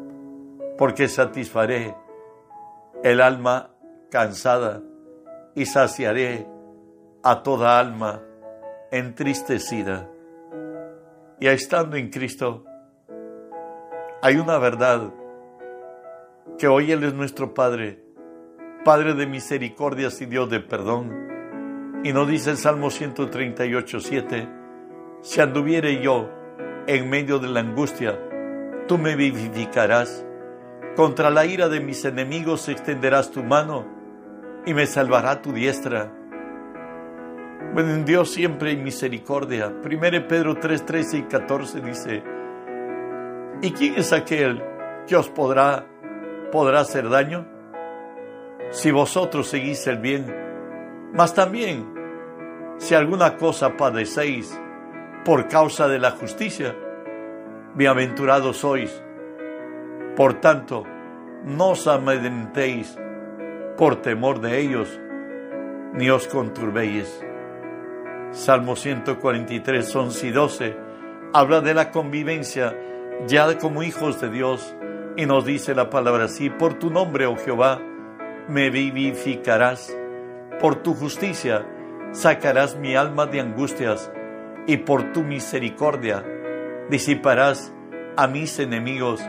porque 0.81 1.07
satisfaré 1.07 1.95
el 3.03 3.21
alma 3.21 3.69
cansada 4.09 4.81
y 5.53 5.67
saciaré 5.67 6.47
a 7.21 7.43
toda 7.43 7.77
alma 7.77 8.23
entristecida. 8.89 10.09
Y 11.39 11.45
estando 11.45 11.97
en 11.97 12.09
Cristo, 12.09 12.65
hay 14.23 14.37
una 14.37 14.57
verdad 14.57 15.13
que 16.57 16.67
hoy 16.67 16.91
Él 16.91 17.03
es 17.03 17.13
nuestro 17.13 17.53
Padre, 17.53 18.03
Padre 18.83 19.13
de 19.13 19.27
misericordias 19.27 20.19
y 20.19 20.25
Dios 20.25 20.49
de 20.49 20.61
perdón. 20.61 22.01
Y 22.03 22.11
nos 22.11 22.27
dice 22.27 22.49
el 22.49 22.57
Salmo 22.57 22.89
138, 22.89 23.99
7, 23.99 24.49
si 25.21 25.41
anduviere 25.41 26.01
yo 26.01 26.27
en 26.87 27.07
medio 27.07 27.37
de 27.37 27.49
la 27.49 27.59
angustia, 27.59 28.17
tú 28.87 28.97
me 28.97 29.15
vivificarás. 29.15 30.25
Contra 30.95 31.29
la 31.29 31.45
ira 31.45 31.69
de 31.69 31.79
mis 31.79 32.03
enemigos 32.03 32.67
extenderás 32.67 33.31
tu 33.31 33.43
mano 33.43 33.85
y 34.65 34.73
me 34.73 34.85
salvará 34.85 35.41
tu 35.41 35.53
diestra. 35.53 36.11
Bueno, 37.73 37.91
en 37.93 38.03
Dios 38.03 38.31
siempre 38.31 38.71
hay 38.71 38.77
misericordia. 38.77 39.73
1 39.83 40.27
Pedro 40.27 40.55
3, 40.55 40.85
13 40.85 41.17
y 41.17 41.23
14 41.23 41.79
dice, 41.79 42.23
¿y 43.61 43.71
quién 43.71 43.95
es 43.95 44.11
aquel 44.11 44.61
que 45.07 45.15
os 45.15 45.29
podrá, 45.29 45.87
podrá 46.51 46.81
hacer 46.81 47.07
daño? 47.09 47.47
Si 48.71 48.91
vosotros 48.91 49.47
seguís 49.47 49.87
el 49.87 49.99
bien, 49.99 50.25
mas 51.13 51.33
también 51.33 51.93
si 52.79 52.95
alguna 52.95 53.37
cosa 53.37 53.77
padecéis 53.77 54.59
por 55.23 55.47
causa 55.47 55.87
de 55.87 55.99
la 55.99 56.11
justicia, 56.11 56.75
bienaventurados 57.75 58.57
sois. 58.57 59.01
Por 60.15 60.35
tanto, 60.35 60.83
no 61.45 61.71
os 61.71 61.87
amedrentéis 61.87 62.97
por 63.77 64.01
temor 64.01 64.41
de 64.41 64.59
ellos, 64.59 64.99
ni 65.93 66.09
os 66.09 66.27
conturbéis. 66.27 67.07
Salmo 68.31 68.75
143, 68.75 69.95
11 69.95 70.27
y 70.27 70.31
12, 70.31 70.77
habla 71.33 71.61
de 71.61 71.73
la 71.73 71.91
convivencia 71.91 72.77
ya 73.27 73.57
como 73.57 73.83
hijos 73.83 74.19
de 74.21 74.29
Dios 74.29 74.75
y 75.15 75.25
nos 75.25 75.45
dice 75.45 75.75
la 75.75 75.89
palabra 75.89 76.25
así, 76.25 76.49
por 76.49 76.75
tu 76.75 76.89
nombre, 76.89 77.25
oh 77.25 77.35
Jehová, 77.37 77.79
me 78.47 78.69
vivificarás, 78.69 79.95
por 80.59 80.75
tu 80.83 80.93
justicia 80.93 81.65
sacarás 82.11 82.75
mi 82.77 82.95
alma 82.95 83.25
de 83.25 83.39
angustias 83.39 84.11
y 84.67 84.77
por 84.77 85.11
tu 85.13 85.23
misericordia 85.23 86.23
disiparás 86.89 87.73
a 88.17 88.27
mis 88.27 88.59
enemigos 88.59 89.21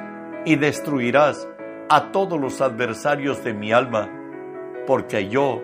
y 0.44 0.56
destruirás 0.56 1.49
a 1.88 2.12
todos 2.12 2.40
los 2.40 2.61
adversarios 2.61 3.44
de 3.44 3.54
mi 3.54 3.72
alma, 3.72 4.11
porque 4.87 5.28
yo 5.28 5.62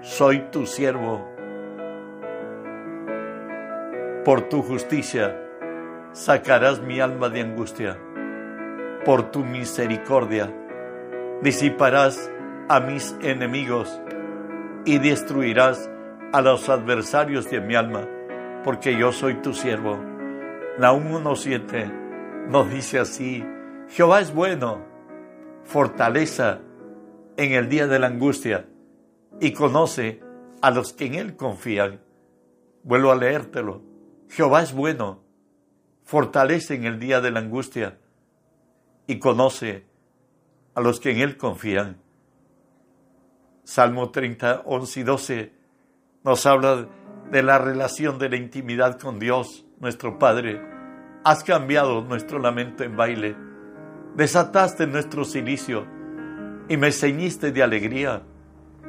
soy 0.00 0.40
tu 0.50 0.66
siervo 0.66 1.38
por 4.28 4.42
tu 4.42 4.60
justicia 4.60 5.40
sacarás 6.12 6.82
mi 6.82 7.00
alma 7.00 7.30
de 7.30 7.40
angustia. 7.40 7.96
Por 9.02 9.30
tu 9.30 9.42
misericordia 9.42 10.52
disiparás 11.40 12.30
a 12.68 12.78
mis 12.78 13.16
enemigos 13.22 14.02
y 14.84 14.98
destruirás 14.98 15.88
a 16.34 16.42
los 16.42 16.68
adversarios 16.68 17.48
de 17.48 17.62
mi 17.62 17.74
alma, 17.74 18.06
porque 18.64 18.98
yo 18.98 19.12
soy 19.12 19.36
tu 19.36 19.54
siervo. 19.54 19.98
La 20.76 20.92
1.7 20.92 22.48
nos 22.50 22.70
dice 22.70 22.98
así, 22.98 23.42
Jehová 23.88 24.20
es 24.20 24.34
bueno, 24.34 24.84
fortaleza 25.64 26.60
en 27.36 27.52
el 27.52 27.68
día 27.68 27.86
de 27.86 27.98
la 27.98 28.08
angustia 28.08 28.66
y 29.40 29.52
conoce 29.52 30.20
a 30.60 30.70
los 30.70 30.92
que 30.92 31.06
en 31.06 31.14
él 31.14 31.36
confían. 31.36 32.00
Vuelvo 32.82 33.12
a 33.12 33.16
leértelo. 33.16 33.82
Jehová 34.28 34.62
es 34.62 34.72
bueno, 34.72 35.22
fortalece 36.04 36.74
en 36.74 36.84
el 36.84 36.98
día 36.98 37.20
de 37.20 37.30
la 37.30 37.40
angustia 37.40 37.98
y 39.06 39.18
conoce 39.18 39.86
a 40.74 40.80
los 40.80 41.00
que 41.00 41.10
en 41.10 41.18
Él 41.18 41.36
confían. 41.36 42.00
Salmo 43.64 44.10
30, 44.10 44.62
11 44.64 45.00
y 45.00 45.02
12 45.02 45.52
nos 46.24 46.46
habla 46.46 46.86
de 47.30 47.42
la 47.42 47.58
relación 47.58 48.18
de 48.18 48.28
la 48.28 48.36
intimidad 48.36 48.98
con 48.98 49.18
Dios, 49.18 49.66
nuestro 49.80 50.18
Padre. 50.18 50.62
Has 51.24 51.42
cambiado 51.42 52.02
nuestro 52.02 52.38
lamento 52.38 52.84
en 52.84 52.96
baile, 52.96 53.36
desataste 54.18 54.86
nuestro 54.86 55.24
silicio 55.24 55.86
y 56.68 56.76
me 56.76 56.92
ceñiste 56.92 57.50
de 57.52 57.62
alegría. 57.62 58.22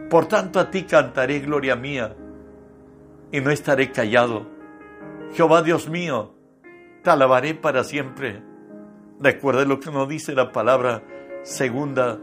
Por 0.09 0.27
tanto 0.27 0.59
a 0.59 0.69
ti 0.69 0.83
cantaré 0.83 1.39
gloria 1.39 1.77
mía 1.77 2.17
y 3.31 3.39
no 3.39 3.51
estaré 3.51 3.91
callado 3.91 4.59
Jehová 5.33 5.61
Dios 5.61 5.87
mío, 5.87 6.33
te 7.03 7.09
alabaré 7.09 7.53
para 7.53 7.83
siempre. 7.83 8.41
Recuerde 9.19 9.65
lo 9.65 9.79
que 9.79 9.91
nos 9.91 10.09
dice 10.09 10.33
la 10.33 10.51
palabra 10.51 11.03
segunda 11.43 12.19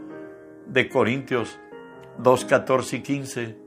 de 0.65 0.89
Corintios 0.89 1.57
2, 2.17 2.45
14 2.45 2.97
y 2.97 3.01
15. 3.01 3.57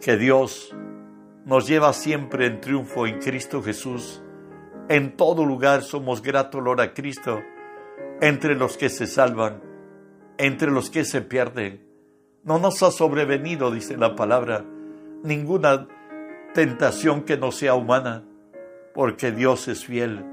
Que 0.00 0.16
Dios 0.18 0.76
nos 1.46 1.66
lleva 1.66 1.92
siempre 1.94 2.46
en 2.46 2.60
triunfo 2.60 3.06
en 3.06 3.18
Cristo 3.18 3.62
Jesús. 3.62 4.22
En 4.88 5.16
todo 5.16 5.44
lugar 5.44 5.82
somos 5.82 6.22
grato 6.22 6.58
olor 6.58 6.80
a 6.80 6.94
Cristo, 6.94 7.42
entre 8.20 8.54
los 8.54 8.76
que 8.76 8.88
se 8.88 9.08
salvan, 9.08 9.60
entre 10.38 10.70
los 10.70 10.90
que 10.90 11.04
se 11.04 11.22
pierden. 11.22 11.84
No 12.44 12.60
nos 12.60 12.82
ha 12.84 12.92
sobrevenido, 12.92 13.72
dice 13.72 13.96
la 13.96 14.14
palabra, 14.14 14.64
ninguna 15.24 15.88
tentación 16.54 17.22
que 17.22 17.36
no 17.36 17.50
sea 17.50 17.74
humana, 17.74 18.22
porque 18.94 19.32
Dios 19.32 19.66
es 19.66 19.84
fiel. 19.84 20.24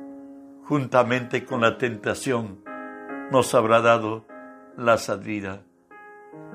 Juntamente 0.65 1.45
con 1.45 1.61
la 1.61 1.79
tentación 1.79 2.63
nos 3.31 3.55
habrá 3.55 3.81
dado 3.81 4.25
la 4.77 4.97
salida. 4.97 5.63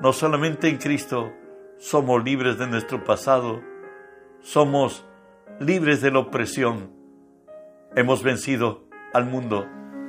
No 0.01 0.13
solamente 0.13 0.69
en 0.69 0.77
Cristo 0.77 1.33
somos 1.77 2.23
libres 2.23 2.57
de 2.57 2.67
nuestro 2.67 3.03
pasado, 3.03 3.61
somos 4.39 5.05
libres 5.59 6.01
de 6.01 6.11
la 6.11 6.19
opresión. 6.19 6.98
Hemos 7.95 8.23
vencido 8.23 8.83
al 9.13 9.25
mundo. 9.25 9.67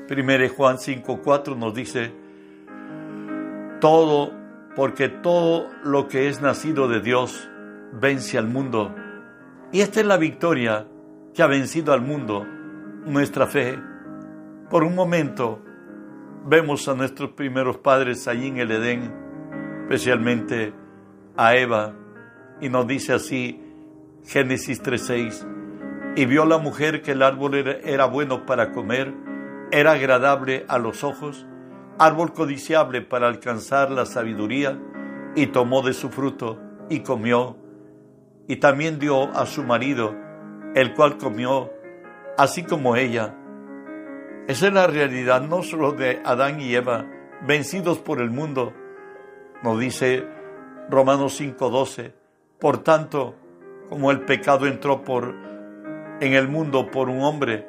1 0.09 0.49
Juan 0.49 0.79
5:4 0.79 1.57
nos 1.57 1.75
dice, 1.75 2.13
todo, 3.81 4.33
porque 4.77 5.09
todo 5.09 5.69
lo 5.83 6.09
que 6.09 6.29
es 6.29 6.43
nacido 6.43 6.89
de 6.89 7.01
Dios 7.01 7.49
vence 7.93 8.39
al 8.39 8.47
mundo. 8.47 8.95
Y 9.73 9.81
esta 9.81 10.01
es 10.01 10.07
la 10.07 10.17
victoria 10.17 10.87
que 11.35 11.43
ha 11.43 11.47
vencido 11.47 11.93
al 11.93 12.03
mundo, 12.03 12.45
nuestra 13.07 13.47
fe. 13.47 13.79
Por 14.69 14.85
un 14.85 14.95
momento 14.95 15.63
vemos 16.47 16.89
a 16.89 16.95
nuestros 16.95 17.31
primeros 17.31 17.79
padres 17.79 18.29
allí 18.29 18.49
en 18.49 18.59
el 18.59 18.71
Edén, 18.71 19.13
especialmente 19.83 20.73
a 21.37 21.57
Eva, 21.57 21.95
y 22.61 22.69
nos 22.69 22.87
dice 22.87 23.15
así 23.15 23.63
Génesis 24.25 24.83
3:6, 24.83 25.47
y 26.17 26.27
vio 26.27 26.45
la 26.45 26.59
mujer 26.59 27.03
que 27.03 27.13
el 27.13 27.23
árbol 27.23 27.55
era, 27.55 28.07
bueno 28.07 28.45
para 28.47 28.73
comer, 28.73 29.15
era 29.71 29.93
agradable 29.93 30.65
a 30.69 30.79
los 30.79 31.05
ojos, 31.05 31.47
árbol 31.99 32.33
codiciable 32.33 33.03
para 33.03 33.29
alcanzar 33.29 33.91
la 33.91 34.07
sabiduría, 34.07 34.79
y 35.37 35.47
tomó 35.47 35.83
de 35.83 35.93
su 35.93 36.11
fruto 36.11 36.59
y 36.89 37.01
comió, 37.01 37.57
y 38.49 38.57
también 38.57 38.99
dio 38.99 39.31
a 39.37 39.47
su 39.47 39.63
marido, 39.63 40.15
el 40.75 40.95
cual 40.95 41.19
comió, 41.19 41.71
así 42.37 42.65
como 42.65 42.97
ella. 42.97 43.37
Esa 44.49 44.67
es 44.67 44.73
la 44.73 44.89
realidad 44.89 45.43
no 45.43 45.63
solo 45.63 45.93
de 45.93 46.21
Adán 46.25 46.61
y 46.61 46.75
Eva, 46.75 47.07
vencidos 47.47 47.99
por 47.99 48.21
el 48.21 48.31
mundo, 48.31 48.73
nos 49.63 49.79
dice 49.79 50.27
Romanos 50.89 51.41
5:12. 51.41 52.13
Por 52.59 52.79
tanto, 52.79 53.37
como 53.89 54.11
el 54.11 54.23
pecado 54.23 54.67
entró 54.67 55.05
por 55.05 55.50
en 56.21 56.35
el 56.35 56.49
mundo 56.49 56.91
por 56.91 57.09
un 57.09 57.23
hombre 57.23 57.67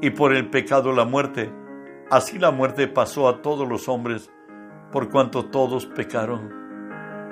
y 0.00 0.10
por 0.10 0.34
el 0.34 0.50
pecado 0.50 0.92
la 0.92 1.04
muerte, 1.04 1.52
así 2.10 2.38
la 2.38 2.50
muerte 2.50 2.88
pasó 2.88 3.28
a 3.28 3.40
todos 3.40 3.68
los 3.68 3.88
hombres 3.88 4.30
por 4.92 5.08
cuanto 5.10 5.46
todos 5.46 5.86
pecaron. 5.86 6.52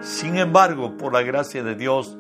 Sin 0.01 0.39
embargo, 0.39 0.97
por 0.97 1.13
la 1.13 1.23
gracia 1.23 1.63
de 1.63 1.75
Dios, 1.75 2.17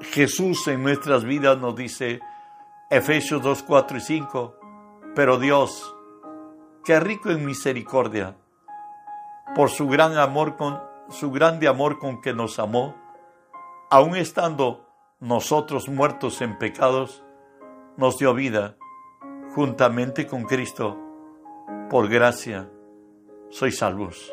Jesús 0.00 0.66
en 0.68 0.82
nuestras 0.82 1.24
vidas 1.24 1.58
nos 1.58 1.76
dice 1.76 2.20
Efesios 2.88 3.42
2, 3.42 3.62
4 3.64 3.98
y 3.98 4.00
5, 4.00 4.56
pero 5.14 5.38
Dios, 5.38 5.94
que 6.84 6.98
rico 6.98 7.30
en 7.30 7.44
misericordia, 7.44 8.36
por 9.54 9.70
su 9.70 9.88
gran 9.88 10.16
amor 10.16 10.56
con 10.56 10.80
su 11.10 11.30
grande 11.30 11.66
amor 11.68 11.98
con 11.98 12.20
que 12.20 12.32
nos 12.32 12.58
amó, 12.58 12.94
aun 13.90 14.16
estando 14.16 14.89
nosotros 15.20 15.90
muertos 15.90 16.40
en 16.40 16.56
pecados, 16.56 17.22
nos 17.98 18.18
dio 18.18 18.32
vida 18.32 18.78
juntamente 19.54 20.26
con 20.26 20.44
Cristo. 20.44 20.98
Por 21.90 22.08
gracia 22.08 22.70
sois 23.50 23.76
salvos. 23.76 24.32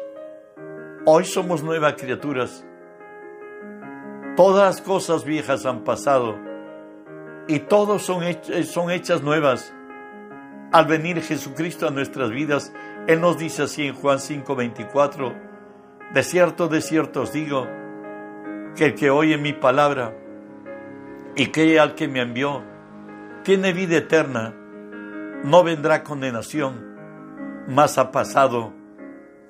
Hoy 1.06 1.26
somos 1.26 1.62
nuevas 1.62 1.96
criaturas. 1.96 2.66
Todas 4.38 4.78
las 4.78 4.82
cosas 4.82 5.26
viejas 5.26 5.66
han 5.66 5.84
pasado 5.84 6.38
y 7.50 7.60
todas 7.60 8.04
son, 8.04 8.24
son 8.64 8.90
hechas 8.90 9.22
nuevas. 9.22 9.74
Al 10.72 10.86
venir 10.86 11.22
Jesucristo 11.22 11.88
a 11.88 11.92
nuestras 11.92 12.30
vidas, 12.30 12.74
Él 13.08 13.20
nos 13.20 13.38
dice 13.38 13.64
así 13.64 13.88
en 13.88 13.96
Juan 13.96 14.20
5:24, 14.20 15.34
de 16.14 16.24
cierto, 16.24 16.70
de 16.70 16.82
cierto 16.82 17.24
os 17.24 17.34
digo, 17.34 17.68
que 18.76 18.86
el 18.86 18.96
que 18.96 19.10
oye 19.10 19.38
mi 19.38 19.54
palabra 19.54 20.14
y 21.38 21.48
que 21.48 21.80
al 21.80 21.94
que 21.94 22.08
me 22.08 22.22
envió, 22.22 22.64
tiene 23.44 23.72
vida 23.72 23.98
eterna, 23.98 24.56
no 25.44 25.64
vendrá 25.64 26.04
condenación, 26.04 26.84
mas 27.68 28.00
ha 28.00 28.12
pasado 28.12 28.74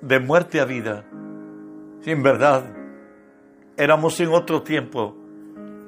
de 0.02 0.20
muerte 0.20 0.60
a 0.60 0.66
vida. 0.66 1.06
En 2.04 2.24
verdad, 2.24 2.66
éramos 3.78 4.20
en 4.20 4.30
otro 4.30 4.64
tiempo 4.64 5.16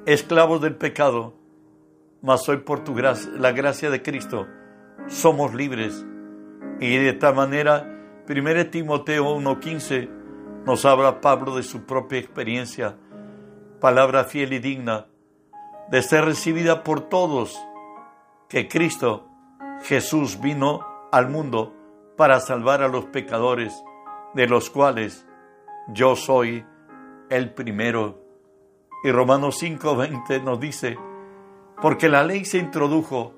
esclavos 0.06 0.62
del 0.62 0.74
pecado, 0.74 1.34
mas 2.22 2.48
hoy 2.48 2.56
por 2.58 2.82
tu 2.82 2.94
gracia, 2.94 3.30
la 3.36 3.52
gracia 3.52 3.90
de 3.90 4.00
Cristo, 4.00 4.46
somos 5.06 5.54
libres. 5.54 6.06
Y 6.80 6.96
de 6.96 7.10
esta 7.10 7.32
manera, 7.32 7.86
1 8.26 8.70
Timoteo 8.70 9.36
1.15 9.36 10.08
nos 10.64 10.86
habla 10.86 11.20
Pablo 11.20 11.56
de 11.56 11.62
su 11.62 11.84
propia 11.84 12.18
experiencia, 12.18 12.96
palabra 13.80 14.24
fiel 14.24 14.54
y 14.54 14.60
digna, 14.60 15.09
de 15.90 16.02
ser 16.02 16.24
recibida 16.24 16.82
por 16.84 17.00
todos, 17.02 17.58
que 18.48 18.68
Cristo 18.68 19.26
Jesús 19.82 20.40
vino 20.40 20.86
al 21.12 21.28
mundo 21.28 21.74
para 22.16 22.40
salvar 22.40 22.82
a 22.82 22.88
los 22.88 23.06
pecadores, 23.06 23.72
de 24.34 24.46
los 24.46 24.70
cuales 24.70 25.26
yo 25.88 26.16
soy 26.16 26.64
el 27.30 27.52
primero. 27.52 28.22
Y 29.02 29.10
Romanos 29.10 29.62
5:20 29.62 30.42
nos 30.42 30.60
dice, 30.60 30.98
porque 31.80 32.08
la 32.08 32.22
ley 32.22 32.44
se 32.44 32.58
introdujo 32.58 33.34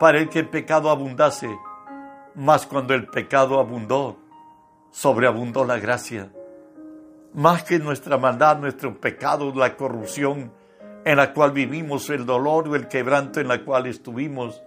para 0.00 0.18
el 0.18 0.28
que 0.28 0.40
el 0.40 0.48
pecado 0.48 0.90
abundase, 0.90 1.54
mas 2.34 2.66
cuando 2.66 2.94
el 2.94 3.06
pecado 3.06 3.60
abundó, 3.60 4.16
sobreabundó 4.90 5.64
la 5.64 5.78
gracia 5.78 6.30
más 7.34 7.64
que 7.64 7.80
nuestra 7.80 8.16
maldad, 8.16 8.58
nuestro 8.58 8.98
pecado, 8.98 9.52
la 9.54 9.76
corrupción 9.76 10.52
en 11.04 11.16
la 11.16 11.32
cual 11.32 11.52
vivimos, 11.52 12.08
el 12.10 12.24
dolor 12.24 12.68
o 12.68 12.76
el 12.76 12.88
quebranto 12.88 13.40
en 13.40 13.48
la 13.48 13.64
cual 13.64 13.86
estuvimos, 13.86 14.62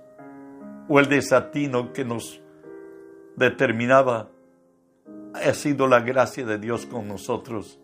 o 0.87 0.99
el 0.99 1.09
desatino 1.09 1.91
que 1.93 2.05
nos 2.05 2.41
determinaba, 3.35 4.29
ha 5.33 5.53
sido 5.53 5.87
la 5.87 5.99
gracia 5.99 6.45
de 6.45 6.57
Dios 6.57 6.85
con 6.85 7.07
nosotros. 7.07 7.79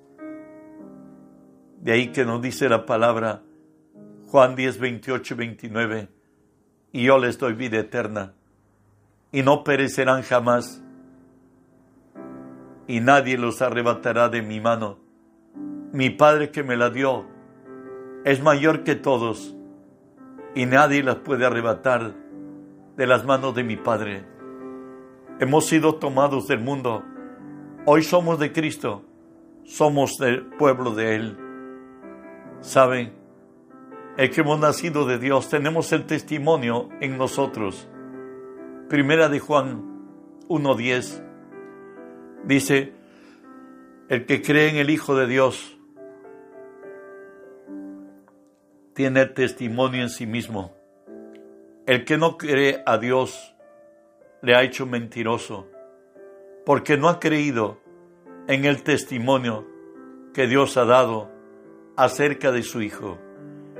De 1.81 1.91
ahí 1.91 2.11
que 2.11 2.25
nos 2.25 2.41
dice 2.41 2.69
la 2.69 2.85
palabra 2.85 3.41
Juan 4.27 4.55
10, 4.55 4.79
28 4.79 5.35
29, 5.35 6.09
y 6.91 7.03
yo 7.03 7.17
les 7.17 7.37
doy 7.37 7.53
vida 7.53 7.79
eterna, 7.79 8.33
y 9.31 9.41
no 9.41 9.63
perecerán 9.63 10.21
jamás 10.21 10.83
y 12.87 12.99
nadie 12.99 13.37
los 13.37 13.61
arrebatará 13.61 14.29
de 14.29 14.41
mi 14.41 14.59
mano. 14.59 14.99
Mi 15.91 16.09
Padre 16.09 16.51
que 16.51 16.63
me 16.63 16.75
la 16.75 16.89
dio 16.89 17.25
es 18.25 18.41
mayor 18.41 18.83
que 18.83 18.95
todos 18.95 19.55
y 20.55 20.65
nadie 20.65 21.03
las 21.03 21.17
puede 21.17 21.45
arrebatar 21.45 22.13
de 22.95 23.07
las 23.07 23.25
manos 23.25 23.55
de 23.55 23.63
mi 23.63 23.75
Padre. 23.75 24.25
Hemos 25.39 25.65
sido 25.65 25.95
tomados 25.95 26.47
del 26.47 26.59
mundo, 26.59 27.03
hoy 27.85 28.03
somos 28.03 28.39
de 28.39 28.51
Cristo, 28.51 29.03
somos 29.65 30.17
del 30.17 30.45
pueblo 30.45 30.91
de 30.91 31.15
Él. 31.15 31.37
¿Saben? 32.61 33.13
El 34.15 34.29
que 34.29 34.41
hemos 34.41 34.59
nacido 34.59 35.05
de 35.05 35.17
Dios, 35.17 35.49
tenemos 35.49 35.91
el 35.91 36.05
testimonio 36.05 36.89
en 37.01 37.17
nosotros. 37.17 37.89
Primera 38.89 39.27
de 39.27 39.39
Juan 39.39 39.81
1.10 40.49 41.23
Dice, 42.45 42.93
el 44.09 44.25
que 44.25 44.41
cree 44.41 44.69
en 44.69 44.75
el 44.75 44.89
Hijo 44.89 45.15
de 45.15 45.27
Dios 45.27 45.72
tiene 48.93 49.25
testimonio 49.25 50.01
en 50.01 50.09
sí 50.09 50.25
mismo. 50.25 50.73
El 51.85 52.05
que 52.05 52.17
no 52.17 52.37
cree 52.37 52.81
a 52.85 52.97
Dios 52.97 53.55
le 54.41 54.55
ha 54.55 54.63
hecho 54.63 54.85
mentiroso, 54.85 55.67
porque 56.65 56.97
no 56.97 57.09
ha 57.09 57.19
creído 57.19 57.79
en 58.47 58.65
el 58.65 58.83
testimonio 58.83 59.67
que 60.33 60.47
Dios 60.47 60.77
ha 60.77 60.85
dado 60.85 61.31
acerca 61.95 62.51
de 62.51 62.63
su 62.63 62.81
Hijo. 62.81 63.19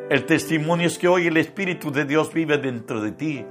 El 0.10 0.26
testimonio 0.26 0.88
es 0.88 0.98
que 0.98 1.08
hoy 1.08 1.28
el 1.28 1.38
Espíritu 1.38 1.92
de 1.92 2.06
Dios 2.06 2.34
vive 2.34 2.58
dentro 2.58 3.02
de 3.02 3.12
ti, 3.12 3.46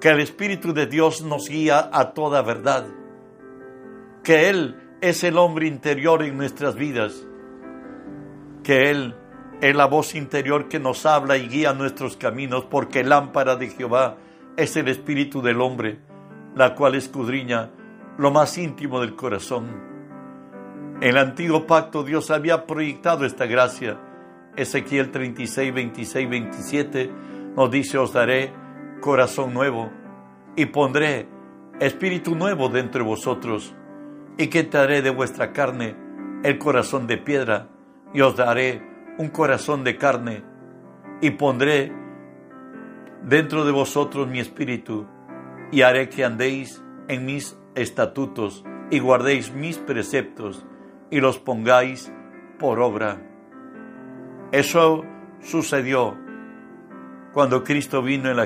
que 0.00 0.08
el 0.08 0.20
Espíritu 0.20 0.72
de 0.72 0.86
Dios 0.86 1.22
nos 1.22 1.48
guía 1.48 1.90
a 1.92 2.12
toda 2.12 2.42
verdad 2.42 2.86
que 4.24 4.48
Él 4.48 4.76
es 5.00 5.22
el 5.22 5.38
hombre 5.38 5.68
interior 5.68 6.22
en 6.24 6.36
nuestras 6.36 6.74
vidas, 6.74 7.24
que 8.64 8.90
Él 8.90 9.14
es 9.60 9.74
la 9.74 9.86
voz 9.86 10.14
interior 10.14 10.68
que 10.68 10.78
nos 10.78 11.06
habla 11.06 11.36
y 11.36 11.48
guía 11.48 11.72
nuestros 11.72 12.16
caminos, 12.16 12.64
porque 12.64 13.04
lámpara 13.04 13.56
de 13.56 13.68
Jehová 13.68 14.16
es 14.56 14.76
el 14.76 14.88
espíritu 14.88 15.42
del 15.42 15.60
hombre, 15.60 15.98
la 16.54 16.74
cual 16.74 16.94
escudriña 16.94 17.70
lo 18.18 18.30
más 18.30 18.56
íntimo 18.58 19.00
del 19.00 19.16
corazón. 19.16 19.66
En 21.00 21.10
el 21.10 21.18
antiguo 21.18 21.66
pacto 21.66 22.04
Dios 22.04 22.30
había 22.30 22.66
proyectado 22.66 23.24
esta 23.24 23.46
gracia. 23.46 23.98
Ezequiel 24.56 25.10
36, 25.10 25.74
26, 25.74 26.30
27 26.30 27.10
nos 27.56 27.70
dice, 27.70 27.98
os 27.98 28.12
daré 28.12 28.52
corazón 29.00 29.52
nuevo 29.52 29.90
y 30.56 30.66
pondré 30.66 31.28
espíritu 31.80 32.36
nuevo 32.36 32.68
dentro 32.68 33.02
de 33.02 33.10
vosotros 33.10 33.74
y 34.38 34.46
quitaré 34.46 35.02
de 35.02 35.10
vuestra 35.10 35.52
carne 35.52 35.96
el 36.44 36.58
corazón 36.58 37.06
de 37.06 37.18
piedra 37.18 37.68
y 38.12 38.20
os 38.20 38.36
daré 38.36 38.93
un 39.18 39.28
corazón 39.28 39.84
de 39.84 39.96
carne 39.96 40.44
y 41.20 41.30
pondré 41.30 41.92
dentro 43.22 43.64
de 43.64 43.72
vosotros 43.72 44.28
mi 44.28 44.40
espíritu 44.40 45.06
y 45.70 45.82
haré 45.82 46.08
que 46.08 46.24
andéis 46.24 46.82
en 47.08 47.24
mis 47.24 47.58
estatutos 47.74 48.64
y 48.90 48.98
guardéis 48.98 49.52
mis 49.52 49.78
preceptos 49.78 50.66
y 51.10 51.20
los 51.20 51.38
pongáis 51.38 52.12
por 52.58 52.80
obra. 52.80 53.20
Eso 54.52 55.04
sucedió 55.40 56.16
cuando 57.32 57.64
Cristo 57.64 58.02
vino 58.02 58.30
en 58.30 58.36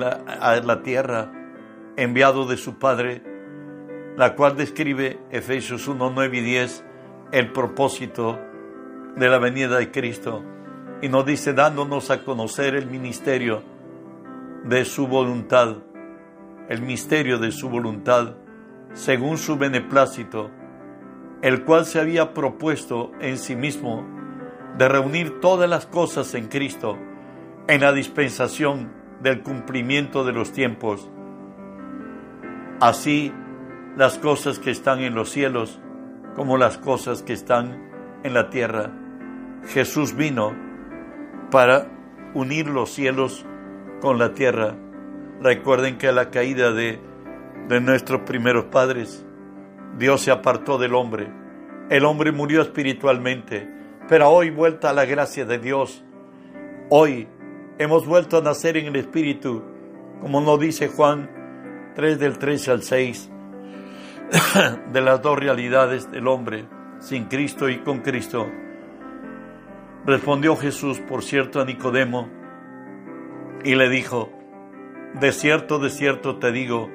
la, 0.00 0.08
a 0.40 0.56
la 0.60 0.82
tierra 0.82 1.32
enviado 1.96 2.46
de 2.46 2.56
su 2.56 2.78
Padre 2.78 3.22
la 4.16 4.34
cual 4.34 4.56
describe 4.56 5.18
Efesios 5.30 5.88
1, 5.88 6.12
9 6.14 6.38
y 6.38 6.40
10 6.40 6.84
el 7.32 7.52
propósito 7.52 8.38
de 9.16 9.28
la 9.28 9.38
venida 9.38 9.78
de 9.78 9.90
Cristo 9.90 10.42
y 11.02 11.08
nos 11.08 11.24
dice 11.26 11.52
dándonos 11.52 12.10
a 12.10 12.24
conocer 12.24 12.74
el 12.74 12.86
ministerio 12.86 13.62
de 14.64 14.84
su 14.84 15.06
voluntad, 15.06 15.76
el 16.68 16.82
misterio 16.82 17.38
de 17.38 17.52
su 17.52 17.68
voluntad, 17.68 18.36
según 18.92 19.38
su 19.38 19.56
beneplácito, 19.56 20.50
el 21.42 21.64
cual 21.64 21.86
se 21.86 22.00
había 22.00 22.34
propuesto 22.34 23.12
en 23.20 23.38
sí 23.38 23.56
mismo 23.56 24.06
de 24.76 24.88
reunir 24.88 25.40
todas 25.40 25.68
las 25.68 25.86
cosas 25.86 26.34
en 26.34 26.48
Cristo 26.48 26.98
en 27.66 27.80
la 27.80 27.92
dispensación 27.92 28.92
del 29.22 29.42
cumplimiento 29.42 30.24
de 30.24 30.32
los 30.32 30.52
tiempos. 30.52 31.10
Así 32.80 33.32
las 33.96 34.18
cosas 34.18 34.58
que 34.58 34.70
están 34.70 35.00
en 35.00 35.14
los 35.14 35.30
cielos 35.30 35.80
como 36.34 36.56
las 36.56 36.78
cosas 36.78 37.22
que 37.22 37.32
están 37.32 37.90
en 38.22 38.34
la 38.34 38.50
tierra. 38.50 38.99
Jesús 39.68 40.16
vino 40.16 40.54
para 41.50 41.86
unir 42.34 42.68
los 42.68 42.90
cielos 42.90 43.44
con 44.00 44.18
la 44.18 44.34
tierra. 44.34 44.76
Recuerden 45.40 45.98
que 45.98 46.08
a 46.08 46.12
la 46.12 46.30
caída 46.30 46.72
de, 46.72 47.00
de 47.68 47.80
nuestros 47.80 48.22
primeros 48.22 48.66
padres, 48.66 49.24
Dios 49.98 50.22
se 50.22 50.30
apartó 50.30 50.78
del 50.78 50.94
hombre. 50.94 51.32
El 51.90 52.04
hombre 52.04 52.32
murió 52.32 52.62
espiritualmente, 52.62 53.68
pero 54.08 54.30
hoy 54.30 54.50
vuelta 54.50 54.90
a 54.90 54.94
la 54.94 55.04
gracia 55.04 55.44
de 55.44 55.58
Dios. 55.58 56.04
Hoy 56.88 57.28
hemos 57.78 58.06
vuelto 58.06 58.38
a 58.38 58.42
nacer 58.42 58.76
en 58.76 58.86
el 58.86 58.96
Espíritu, 58.96 59.62
como 60.20 60.40
nos 60.40 60.60
dice 60.60 60.88
Juan 60.88 61.30
3 61.94 62.18
del 62.18 62.38
13 62.38 62.70
al 62.70 62.82
6, 62.82 63.30
de 64.92 65.00
las 65.00 65.22
dos 65.22 65.38
realidades 65.38 66.10
del 66.10 66.28
hombre, 66.28 66.66
sin 66.98 67.24
Cristo 67.24 67.68
y 67.68 67.78
con 67.78 68.00
Cristo. 68.00 68.46
Respondió 70.06 70.56
Jesús, 70.56 70.98
por 70.98 71.22
cierto, 71.22 71.60
a 71.60 71.66
Nicodemo, 71.66 72.28
y 73.64 73.74
le 73.74 73.90
dijo, 73.90 74.32
de 75.20 75.32
cierto, 75.32 75.78
de 75.78 75.90
cierto 75.90 76.38
te 76.38 76.52
digo, 76.52 76.90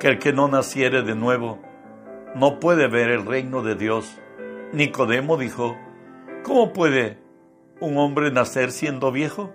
que 0.00 0.08
el 0.08 0.18
que 0.18 0.32
no 0.32 0.48
naciere 0.48 1.02
de 1.02 1.14
nuevo, 1.14 1.60
no 2.34 2.60
puede 2.60 2.88
ver 2.88 3.10
el 3.10 3.26
reino 3.26 3.62
de 3.62 3.74
Dios. 3.74 4.18
Nicodemo 4.72 5.36
dijo, 5.36 5.76
¿cómo 6.42 6.72
puede 6.72 7.18
un 7.80 7.98
hombre 7.98 8.30
nacer 8.30 8.70
siendo 8.72 9.12
viejo? 9.12 9.52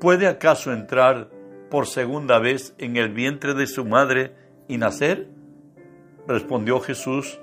¿Puede 0.00 0.26
acaso 0.28 0.72
entrar 0.72 1.30
por 1.70 1.86
segunda 1.86 2.38
vez 2.38 2.74
en 2.78 2.96
el 2.96 3.10
vientre 3.10 3.52
de 3.52 3.66
su 3.66 3.84
madre 3.84 4.34
y 4.66 4.78
nacer? 4.78 5.28
Respondió 6.26 6.80
Jesús, 6.80 7.38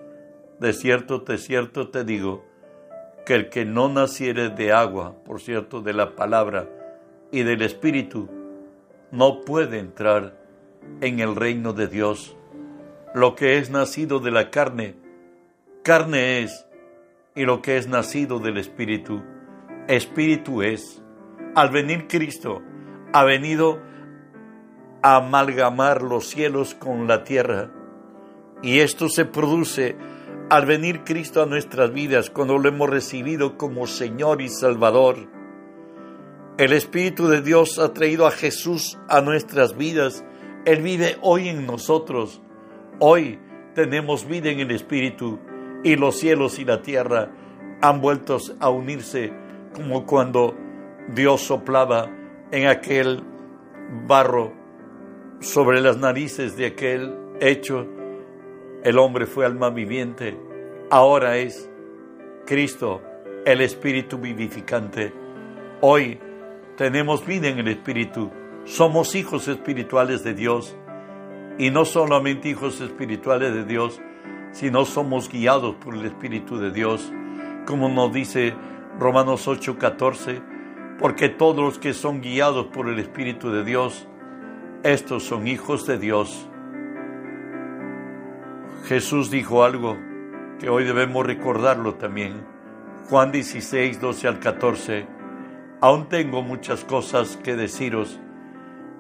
de 0.59 0.73
cierto, 0.73 1.19
de 1.19 1.37
cierto 1.37 1.89
te 1.89 2.03
digo, 2.03 2.45
que 3.25 3.35
el 3.35 3.49
que 3.49 3.65
no 3.65 3.89
naciere 3.89 4.49
de 4.49 4.71
agua, 4.71 5.15
por 5.25 5.41
cierto, 5.41 5.81
de 5.81 5.93
la 5.93 6.15
palabra 6.15 6.67
y 7.31 7.43
del 7.43 7.61
Espíritu, 7.61 8.29
no 9.11 9.41
puede 9.41 9.79
entrar 9.79 10.37
en 11.01 11.19
el 11.19 11.35
reino 11.35 11.73
de 11.73 11.87
Dios 11.87 12.35
lo 13.13 13.35
que 13.35 13.57
es 13.59 13.69
nacido 13.69 14.19
de 14.19 14.31
la 14.31 14.49
carne, 14.49 14.95
carne 15.83 16.41
es, 16.41 16.65
y 17.35 17.45
lo 17.45 17.61
que 17.61 17.77
es 17.77 17.87
nacido 17.87 18.39
del 18.39 18.57
Espíritu, 18.57 19.21
Espíritu 19.87 20.61
es. 20.61 21.01
Al 21.55 21.69
venir 21.69 22.07
Cristo, 22.07 22.63
ha 23.11 23.23
venido 23.23 23.79
a 25.03 25.17
amalgamar 25.17 26.01
los 26.01 26.27
cielos 26.27 26.73
con 26.73 27.07
la 27.07 27.23
tierra. 27.23 27.69
Y 28.63 28.79
esto 28.79 29.09
se 29.09 29.25
produce 29.25 29.95
al 30.53 30.67
venir 30.67 31.03
Cristo 31.03 31.41
a 31.41 31.47
nuestras 31.47 31.91
vidas, 31.91 32.29
cuando 32.29 32.59
lo 32.59 32.69
hemos 32.69 32.87
recibido 32.87 33.57
como 33.57 33.87
Señor 33.87 34.39
y 34.39 34.49
Salvador. 34.49 35.17
El 36.59 36.73
Espíritu 36.73 37.27
de 37.27 37.41
Dios 37.41 37.79
ha 37.79 37.91
traído 37.91 38.27
a 38.27 38.31
Jesús 38.31 38.99
a 39.09 39.21
nuestras 39.21 39.75
vidas. 39.75 40.23
Él 40.65 40.83
vive 40.83 41.17
hoy 41.21 41.49
en 41.49 41.65
nosotros. 41.65 42.39
Hoy 42.99 43.39
tenemos 43.73 44.27
vida 44.27 44.51
en 44.51 44.59
el 44.59 44.69
Espíritu 44.69 45.39
y 45.83 45.95
los 45.95 46.19
cielos 46.19 46.59
y 46.59 46.65
la 46.65 46.83
tierra 46.83 47.31
han 47.81 47.99
vuelto 47.99 48.37
a 48.59 48.69
unirse 48.69 49.33
como 49.73 50.05
cuando 50.05 50.55
Dios 51.15 51.41
soplaba 51.41 52.11
en 52.51 52.67
aquel 52.67 53.23
barro 54.05 54.53
sobre 55.39 55.81
las 55.81 55.97
narices 55.97 56.55
de 56.55 56.67
aquel 56.67 57.15
hecho. 57.41 57.87
El 58.83 58.97
hombre 58.97 59.27
fue 59.27 59.45
alma 59.45 59.69
viviente, 59.69 60.37
ahora 60.89 61.37
es 61.37 61.69
Cristo, 62.45 63.01
el 63.45 63.61
Espíritu 63.61 64.17
vivificante. 64.17 65.13
Hoy 65.79 66.19
tenemos 66.75 67.25
vida 67.25 67.47
en 67.47 67.59
el 67.59 67.69
Espíritu, 67.69 68.29
somos 68.65 69.15
hijos 69.15 69.47
espirituales 69.47 70.25
de 70.25 70.33
Dios 70.33 70.75
y 71.57 71.71
no 71.71 71.85
solamente 71.85 72.49
hijos 72.49 72.81
espirituales 72.81 73.53
de 73.53 73.63
Dios, 73.63 74.01
sino 74.51 74.83
somos 74.83 75.29
guiados 75.29 75.75
por 75.75 75.95
el 75.95 76.05
Espíritu 76.05 76.57
de 76.57 76.71
Dios, 76.71 77.09
como 77.65 77.87
nos 77.87 78.11
dice 78.11 78.53
Romanos 78.99 79.47
8:14, 79.47 80.41
porque 80.99 81.29
todos 81.29 81.63
los 81.63 81.79
que 81.79 81.93
son 81.93 82.19
guiados 82.19 82.65
por 82.65 82.89
el 82.89 82.99
Espíritu 82.99 83.49
de 83.49 83.63
Dios, 83.63 84.09
estos 84.83 85.23
son 85.23 85.47
hijos 85.47 85.87
de 85.87 85.97
Dios. 85.97 86.49
Jesús 88.83 89.31
dijo 89.31 89.63
algo 89.63 89.97
que 90.59 90.69
hoy 90.69 90.83
debemos 90.83 91.25
recordarlo 91.25 91.95
también. 91.95 92.45
Juan 93.09 93.31
16, 93.31 94.01
12 94.01 94.27
al 94.27 94.39
14. 94.41 95.07
Aún 95.79 96.09
tengo 96.09 96.41
muchas 96.41 96.83
cosas 96.83 97.37
que 97.37 97.55
deciros, 97.55 98.19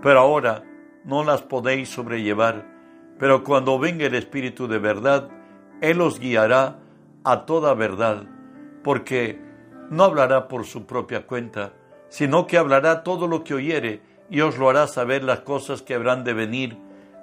pero 0.01 0.19
ahora 0.19 0.63
no 1.03 1.25
las 1.25 1.41
podéis 1.41 1.89
sobrellevar, 1.89 2.65
pero 3.19 3.43
cuando 3.43 3.77
venga 3.77 4.05
el 4.05 4.15
Espíritu 4.15 4.69
de 4.69 4.79
verdad, 4.79 5.29
Él 5.81 5.99
os 5.99 6.17
guiará 6.17 6.79
a 7.25 7.45
toda 7.45 7.73
verdad, 7.73 8.23
porque 8.83 9.41
no 9.89 10.05
hablará 10.05 10.47
por 10.47 10.65
su 10.65 10.85
propia 10.85 11.27
cuenta, 11.27 11.73
sino 12.07 12.47
que 12.47 12.57
hablará 12.57 13.03
todo 13.03 13.27
lo 13.27 13.43
que 13.43 13.53
oyere 13.53 14.01
y 14.29 14.39
os 14.39 14.57
lo 14.57 14.69
hará 14.69 14.87
saber 14.87 15.25
las 15.25 15.41
cosas 15.41 15.81
que 15.81 15.93
habrán 15.93 16.23
de 16.23 16.33
venir. 16.33 16.77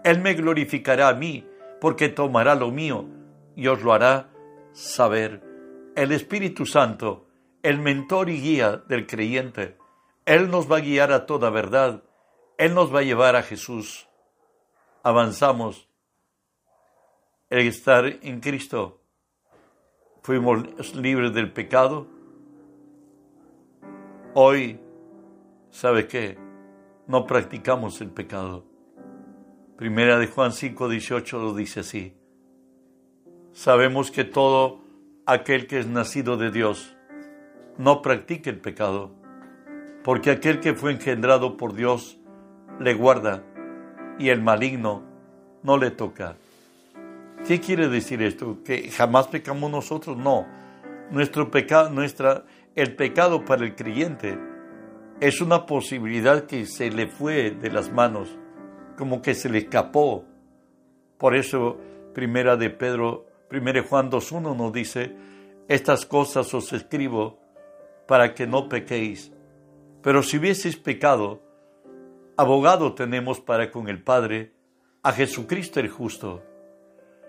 Él 0.05 0.21
me 0.21 0.35
glorificará 0.35 1.09
a 1.09 1.15
mí, 1.15 1.47
porque 1.81 2.09
tomará 2.09 2.55
lo 2.55 2.71
mío 2.71 3.07
y 3.57 3.67
os 3.69 3.83
lo 3.83 3.93
hará 3.93 4.31
saber. 4.73 5.43
El 5.97 6.13
Espíritu 6.13 6.67
Santo, 6.67 7.27
el 7.63 7.79
mentor 7.79 8.31
y 8.31 8.41
guía 8.41 8.77
del 8.77 9.07
creyente, 9.07 9.77
Él 10.25 10.51
nos 10.51 10.71
va 10.71 10.79
a 10.79 10.81
guiar 10.81 11.13
a 11.13 11.27
toda 11.27 11.51
verdad 11.51 12.03
él 12.61 12.75
nos 12.75 12.95
va 12.95 12.99
a 12.99 13.03
llevar 13.03 13.37
a 13.37 13.43
Jesús. 13.43 14.07
Avanzamos. 15.03 15.89
El 17.49 17.67
estar 17.67 18.05
en 18.05 18.41
Cristo. 18.41 19.01
Fuimos 20.23 20.95
libres 20.95 21.33
del 21.33 21.51
pecado. 21.55 22.07
Hoy, 24.35 24.79
¿sabe 25.71 26.07
qué? 26.07 26.37
No 27.07 27.25
practicamos 27.27 27.99
el 28.03 28.11
pecado. 28.11 28.70
Primera 29.81 30.19
de 30.19 30.27
Juan 30.27 30.53
5, 30.53 30.91
18 30.91 31.39
lo 31.39 31.55
dice 31.55 31.81
así. 31.81 32.13
Sabemos 33.55 34.11
que 34.11 34.25
todo 34.25 34.83
aquel 35.25 35.67
que 35.67 35.79
es 35.79 35.87
nacido 35.87 36.37
de 36.37 36.51
Dios 36.51 36.95
no 37.79 38.03
practica 38.03 38.51
el 38.51 38.59
pecado, 38.59 39.15
porque 40.05 40.33
aquel 40.33 40.61
que 40.61 40.75
fue 40.75 40.93
engendrado 40.93 41.57
por 41.57 41.73
Dios 41.73 42.19
le 42.79 42.93
guarda 42.93 43.43
y 44.19 44.29
el 44.29 44.43
maligno 44.43 45.03
no 45.63 45.79
le 45.79 45.91
toca. 45.91 46.37
¿Qué 47.49 47.59
quiere 47.59 47.89
decir 47.89 48.21
esto? 48.21 48.59
¿Que 48.63 48.91
jamás 48.91 49.29
pecamos 49.29 49.71
nosotros? 49.71 50.15
No. 50.15 50.47
Nuestro 51.11 51.51
pecado, 51.51 51.89
nuestra, 51.89 52.45
el 52.75 52.97
pecado 52.97 53.47
para 53.47 53.65
el 53.65 53.75
creyente 53.75 54.39
es 55.21 55.41
una 55.41 55.65
posibilidad 55.65 56.45
que 56.45 56.67
se 56.67 56.91
le 56.91 57.07
fue 57.07 57.53
de 57.53 57.71
las 57.71 57.91
manos, 57.91 58.37
como 59.01 59.23
que 59.23 59.35
se 59.35 59.49
le 59.49 59.61
escapó. 59.61 60.27
Por 61.17 61.35
eso, 61.35 61.79
primera 62.13 62.59
de 62.59 62.69
Pedro, 62.69 63.27
primera 63.49 63.83
Juan 63.83 64.11
2.1 64.11 64.55
nos 64.55 64.73
dice, 64.75 65.17
estas 65.69 66.05
cosas 66.05 66.53
os 66.53 66.71
escribo 66.75 67.41
para 68.07 68.35
que 68.35 68.47
no 68.47 68.69
pequéis. 68.69 69.33
Pero 70.03 70.23
si 70.23 70.37
hubieseis 70.37 70.77
pecado, 70.77 71.41
abogado 72.37 72.95
tenemos 72.95 73.41
para 73.41 73.71
con 73.71 73.89
el 73.89 74.03
Padre, 74.03 74.53
a 75.03 75.13
Jesucristo 75.13 75.81
el 75.81 75.89
justo. 75.89 76.43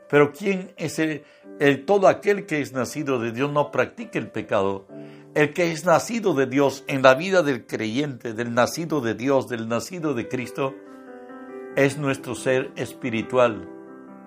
Pero 0.10 0.34
¿quién 0.34 0.74
es 0.76 1.00
el, 1.00 1.24
el, 1.62 1.86
todo 1.86 2.10
aquel 2.10 2.46
que 2.46 2.60
es 2.60 2.74
nacido 2.74 3.18
de 3.18 3.32
Dios 3.32 3.50
no 3.50 3.72
practica 3.72 4.20
el 4.20 4.30
pecado? 4.30 4.90
El 5.36 5.54
que 5.54 5.72
es 5.72 5.86
nacido 5.86 6.34
de 6.34 6.48
Dios 6.48 6.84
en 6.88 7.02
la 7.02 7.14
vida 7.14 7.44
del 7.44 7.66
creyente, 7.66 8.34
del 8.34 8.54
nacido 8.54 9.00
de 9.00 9.14
Dios, 9.14 9.48
del 9.48 9.70
nacido 9.70 10.14
de 10.14 10.28
Cristo, 10.28 10.76
es 11.76 11.98
nuestro 11.98 12.36
ser 12.36 12.72
espiritual, 12.76 13.70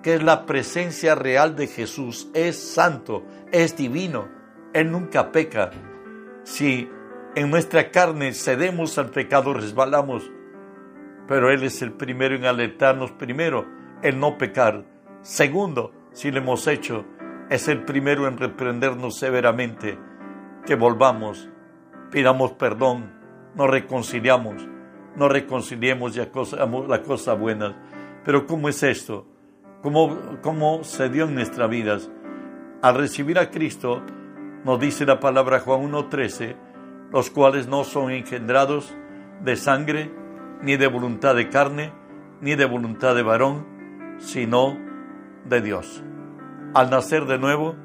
que 0.01 0.15
es 0.15 0.23
la 0.23 0.45
presencia 0.45 1.15
real 1.15 1.55
de 1.55 1.67
Jesús, 1.67 2.29
es 2.33 2.57
santo, 2.57 3.23
es 3.51 3.77
divino, 3.77 4.27
Él 4.73 4.91
nunca 4.91 5.31
peca. 5.31 5.71
Si 6.43 6.89
en 7.35 7.51
nuestra 7.51 7.91
carne 7.91 8.33
cedemos 8.33 8.97
al 8.97 9.09
pecado, 9.09 9.53
resbalamos, 9.53 10.31
pero 11.27 11.51
Él 11.51 11.63
es 11.63 11.81
el 11.81 11.91
primero 11.91 12.35
en 12.35 12.45
alertarnos, 12.45 13.11
primero, 13.11 13.65
el 14.01 14.19
no 14.19 14.37
pecar. 14.37 14.85
Segundo, 15.21 15.91
si 16.13 16.31
lo 16.31 16.39
hemos 16.39 16.67
hecho, 16.67 17.05
es 17.49 17.67
el 17.67 17.83
primero 17.83 18.27
en 18.27 18.37
reprendernos 18.37 19.17
severamente, 19.19 19.97
que 20.65 20.75
volvamos, 20.75 21.49
pidamos 22.11 22.53
perdón, 22.53 23.13
nos 23.55 23.69
reconciliamos, 23.69 24.67
nos 25.15 25.31
reconciliemos 25.31 26.15
y 26.15 26.21
hagamos 26.21 26.87
la 26.87 27.01
cosa 27.01 27.33
buena. 27.33 27.75
Pero 28.23 28.45
¿cómo 28.45 28.69
es 28.69 28.83
esto? 28.83 29.27
¿Cómo, 29.81 30.17
¿Cómo 30.41 30.83
se 30.83 31.09
dio 31.09 31.25
en 31.25 31.35
nuestras 31.35 31.69
vidas? 31.69 32.09
Al 32.81 32.95
recibir 32.95 33.39
a 33.39 33.51
Cristo, 33.51 34.01
nos 34.63 34.79
dice 34.79 35.05
la 35.05 35.19
palabra 35.19 35.59
Juan 35.59 35.91
1.13, 35.91 36.55
los 37.11 37.29
cuales 37.29 37.67
no 37.67 37.83
son 37.83 38.11
engendrados 38.11 38.95
de 39.43 39.55
sangre, 39.55 40.11
ni 40.61 40.77
de 40.77 40.87
voluntad 40.87 41.35
de 41.35 41.49
carne, 41.49 41.91
ni 42.41 42.55
de 42.55 42.65
voluntad 42.65 43.15
de 43.15 43.23
varón, 43.23 43.65
sino 44.17 44.77
de 45.45 45.61
Dios. 45.61 46.03
Al 46.73 46.89
nacer 46.89 47.25
de 47.25 47.37
nuevo, 47.37 47.75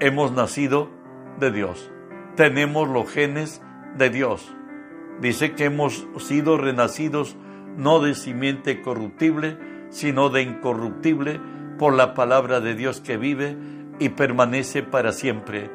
hemos 0.00 0.32
nacido 0.32 0.90
de 1.38 1.50
Dios. 1.50 1.90
Tenemos 2.36 2.88
los 2.88 3.10
genes 3.10 3.62
de 3.96 4.10
Dios. 4.10 4.54
Dice 5.20 5.54
que 5.54 5.64
hemos 5.64 6.06
sido 6.18 6.56
renacidos 6.56 7.36
no 7.76 8.00
de 8.00 8.14
simiente 8.14 8.82
corruptible, 8.82 9.58
sino 9.90 10.28
de 10.28 10.42
incorruptible 10.42 11.40
por 11.78 11.94
la 11.94 12.14
palabra 12.14 12.60
de 12.60 12.74
Dios 12.74 13.00
que 13.00 13.16
vive 13.16 13.56
y 13.98 14.10
permanece 14.10 14.82
para 14.82 15.12
siempre. 15.12 15.70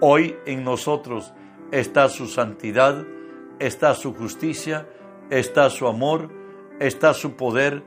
Hoy 0.00 0.36
en 0.46 0.64
nosotros 0.64 1.32
está 1.72 2.08
su 2.08 2.26
santidad, 2.26 3.04
está 3.58 3.94
su 3.94 4.14
justicia, 4.14 4.86
está 5.30 5.68
su 5.70 5.86
amor, 5.86 6.30
está 6.80 7.14
su 7.14 7.36
poder, 7.36 7.82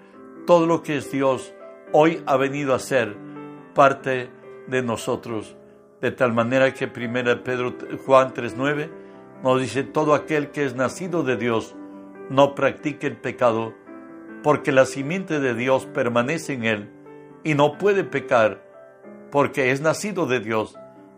todo 0.45 0.65
lo 0.65 0.83
que 0.83 0.97
es 0.97 1.11
Dios 1.11 1.53
hoy 1.91 2.21
ha 2.25 2.37
venido 2.37 2.73
a 2.73 2.79
ser 2.79 3.15
parte 3.73 4.29
de 4.67 4.81
nosotros. 4.81 5.55
De 6.01 6.11
tal 6.11 6.33
manera 6.33 6.73
que 6.73 6.85
1 6.85 7.43
Pedro 7.43 7.75
Juan 8.05 8.33
3:9 8.33 8.89
nos 9.43 9.59
dice 9.59 9.83
todo 9.83 10.13
aquel 10.13 10.51
que 10.51 10.65
es 10.65 10.75
nacido 10.75 11.23
de 11.23 11.37
Dios 11.37 11.75
no 12.29 12.55
practique 12.55 13.07
el 13.07 13.17
pecado, 13.17 13.73
porque 14.43 14.71
la 14.71 14.85
simiente 14.85 15.39
de 15.39 15.53
Dios 15.53 15.85
permanece 15.85 16.53
en 16.53 16.63
él 16.63 16.89
y 17.43 17.55
no 17.55 17.77
puede 17.77 18.03
pecar, 18.03 18.63
porque 19.31 19.71
es 19.71 19.81
nacido 19.81 20.25
de 20.25 20.39
Dios. 20.39 20.75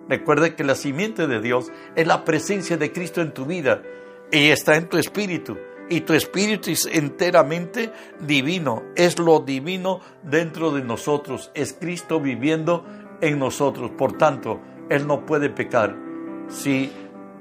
Recuerda 0.09 0.55
que 0.55 0.63
la 0.63 0.75
simiente 0.75 1.27
de 1.27 1.39
Dios 1.39 1.71
es 1.95 2.07
la 2.07 2.25
presencia 2.25 2.77
de 2.77 2.91
Cristo 2.91 3.21
en 3.21 3.33
tu 3.33 3.45
vida 3.45 3.83
y 4.31 4.49
está 4.49 4.75
en 4.75 4.89
tu 4.89 4.97
espíritu. 4.97 5.57
Y 5.89 6.01
tu 6.01 6.13
espíritu 6.13 6.71
es 6.71 6.85
enteramente 6.85 7.91
divino, 8.19 8.83
es 8.95 9.19
lo 9.19 9.39
divino 9.39 9.99
dentro 10.23 10.71
de 10.71 10.81
nosotros, 10.81 11.51
es 11.53 11.73
Cristo 11.73 12.19
viviendo 12.19 12.85
en 13.21 13.37
nosotros. 13.37 13.91
Por 13.91 14.17
tanto, 14.17 14.61
Él 14.89 15.05
no 15.05 15.25
puede 15.25 15.49
pecar. 15.49 15.95
Si 16.47 16.91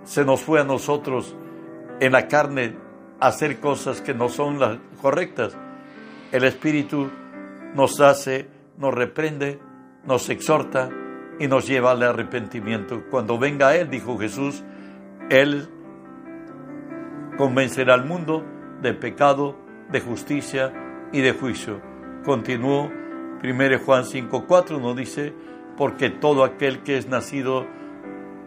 se 0.04 0.24
nos 0.24 0.42
fue 0.42 0.60
a 0.60 0.64
nosotros 0.64 1.36
en 2.00 2.12
la 2.12 2.28
carne 2.28 2.76
hacer 3.20 3.60
cosas 3.60 4.00
que 4.00 4.14
no 4.14 4.28
son 4.28 4.58
las 4.58 4.78
correctas, 5.00 5.56
el 6.32 6.44
Espíritu 6.44 7.10
nos 7.74 8.00
hace, 8.00 8.48
nos 8.78 8.92
reprende, 8.92 9.60
nos 10.04 10.28
exhorta 10.28 10.90
y 11.38 11.46
nos 11.46 11.66
lleva 11.66 11.92
al 11.92 12.02
arrepentimiento. 12.02 13.04
Cuando 13.10 13.38
venga 13.38 13.76
Él, 13.76 13.90
dijo 13.90 14.18
Jesús, 14.18 14.64
Él 15.30 15.68
convencerá 17.36 17.94
al 17.94 18.04
mundo 18.04 18.44
de 18.80 18.94
pecado, 18.94 19.56
de 19.90 20.00
justicia 20.00 20.72
y 21.12 21.20
de 21.20 21.32
juicio. 21.32 21.80
Continuó 22.24 22.90
1 23.42 23.78
Juan 23.84 24.04
5:4 24.04 24.80
nos 24.80 24.96
dice, 24.96 25.32
porque 25.76 26.10
todo 26.10 26.44
aquel 26.44 26.82
que 26.82 26.96
es 26.96 27.08
nacido 27.08 27.66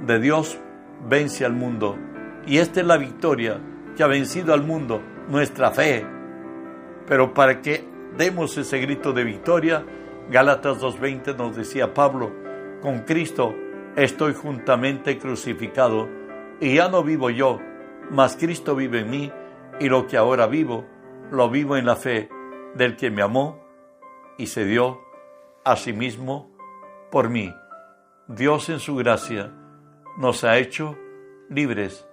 de 0.05 0.19
Dios 0.19 0.59
vence 1.07 1.45
al 1.45 1.53
mundo. 1.53 1.97
Y 2.45 2.57
esta 2.57 2.81
es 2.81 2.85
la 2.85 2.97
victoria 2.97 3.59
que 3.95 4.03
ha 4.03 4.07
vencido 4.07 4.53
al 4.53 4.63
mundo, 4.63 5.01
nuestra 5.29 5.71
fe. 5.71 6.05
Pero 7.07 7.33
para 7.33 7.61
que 7.61 7.83
demos 8.17 8.57
ese 8.57 8.79
grito 8.79 9.13
de 9.13 9.23
victoria, 9.23 9.85
Gálatas 10.29 10.79
2:20 10.79 11.35
nos 11.35 11.55
decía 11.55 11.93
Pablo, 11.93 12.31
con 12.81 12.99
Cristo 13.01 13.55
estoy 13.95 14.33
juntamente 14.33 15.17
crucificado, 15.17 16.07
y 16.59 16.75
ya 16.75 16.89
no 16.89 17.03
vivo 17.03 17.29
yo, 17.29 17.59
mas 18.09 18.35
Cristo 18.35 18.75
vive 18.75 19.01
en 19.01 19.09
mí, 19.09 19.31
y 19.79 19.89
lo 19.89 20.07
que 20.07 20.17
ahora 20.17 20.47
vivo, 20.47 20.85
lo 21.31 21.49
vivo 21.49 21.77
en 21.77 21.85
la 21.85 21.95
fe 21.95 22.29
del 22.75 22.95
que 22.95 23.11
me 23.11 23.21
amó 23.21 23.63
y 24.37 24.47
se 24.47 24.65
dio 24.65 25.01
a 25.63 25.75
sí 25.75 25.93
mismo 25.93 26.51
por 27.11 27.29
mí. 27.29 27.53
Dios 28.27 28.69
en 28.69 28.79
su 28.79 28.95
gracia 28.95 29.51
nos 30.17 30.43
ha 30.43 30.57
hecho 30.57 30.97
libres. 31.49 32.07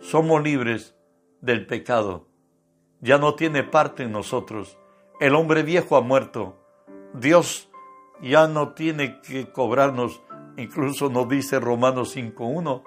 Somos 0.00 0.42
libres 0.42 0.94
del 1.40 1.66
pecado. 1.66 2.26
Ya 3.00 3.18
no 3.18 3.34
tiene 3.34 3.62
parte 3.64 4.04
en 4.04 4.12
nosotros. 4.12 4.78
El 5.20 5.34
hombre 5.34 5.62
viejo 5.62 5.96
ha 5.96 6.00
muerto. 6.00 6.58
Dios 7.14 7.68
ya 8.22 8.46
no 8.46 8.72
tiene 8.72 9.20
que 9.20 9.50
cobrarnos, 9.50 10.22
incluso 10.56 11.10
nos 11.10 11.28
dice 11.28 11.58
Romanos 11.58 12.16
5.1, 12.16 12.82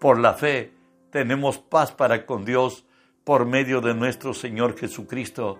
por 0.00 0.18
la 0.18 0.34
fe 0.34 0.74
tenemos 1.10 1.58
paz 1.58 1.92
para 1.92 2.26
con 2.26 2.44
Dios 2.44 2.84
por 3.24 3.46
medio 3.46 3.80
de 3.80 3.94
nuestro 3.94 4.34
Señor 4.34 4.76
Jesucristo. 4.76 5.58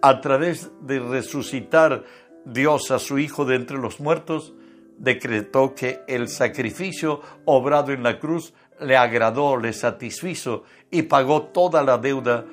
A 0.00 0.20
través 0.20 0.70
de 0.80 1.00
resucitar 1.00 2.04
Dios 2.44 2.90
a 2.90 2.98
su 2.98 3.18
Hijo 3.18 3.44
de 3.44 3.56
entre 3.56 3.78
los 3.78 4.00
muertos, 4.00 4.54
decretó 4.98 5.74
que 5.74 6.00
el 6.06 6.28
sacrificio 6.28 7.20
obrado 7.44 7.92
en 7.92 8.02
la 8.02 8.18
cruz 8.18 8.54
le 8.80 8.96
agradó, 8.96 9.56
le 9.56 9.72
satisfizo 9.72 10.64
y 10.90 11.02
pagó 11.02 11.44
toda 11.44 11.82
la 11.82 11.98
deuda 11.98 12.44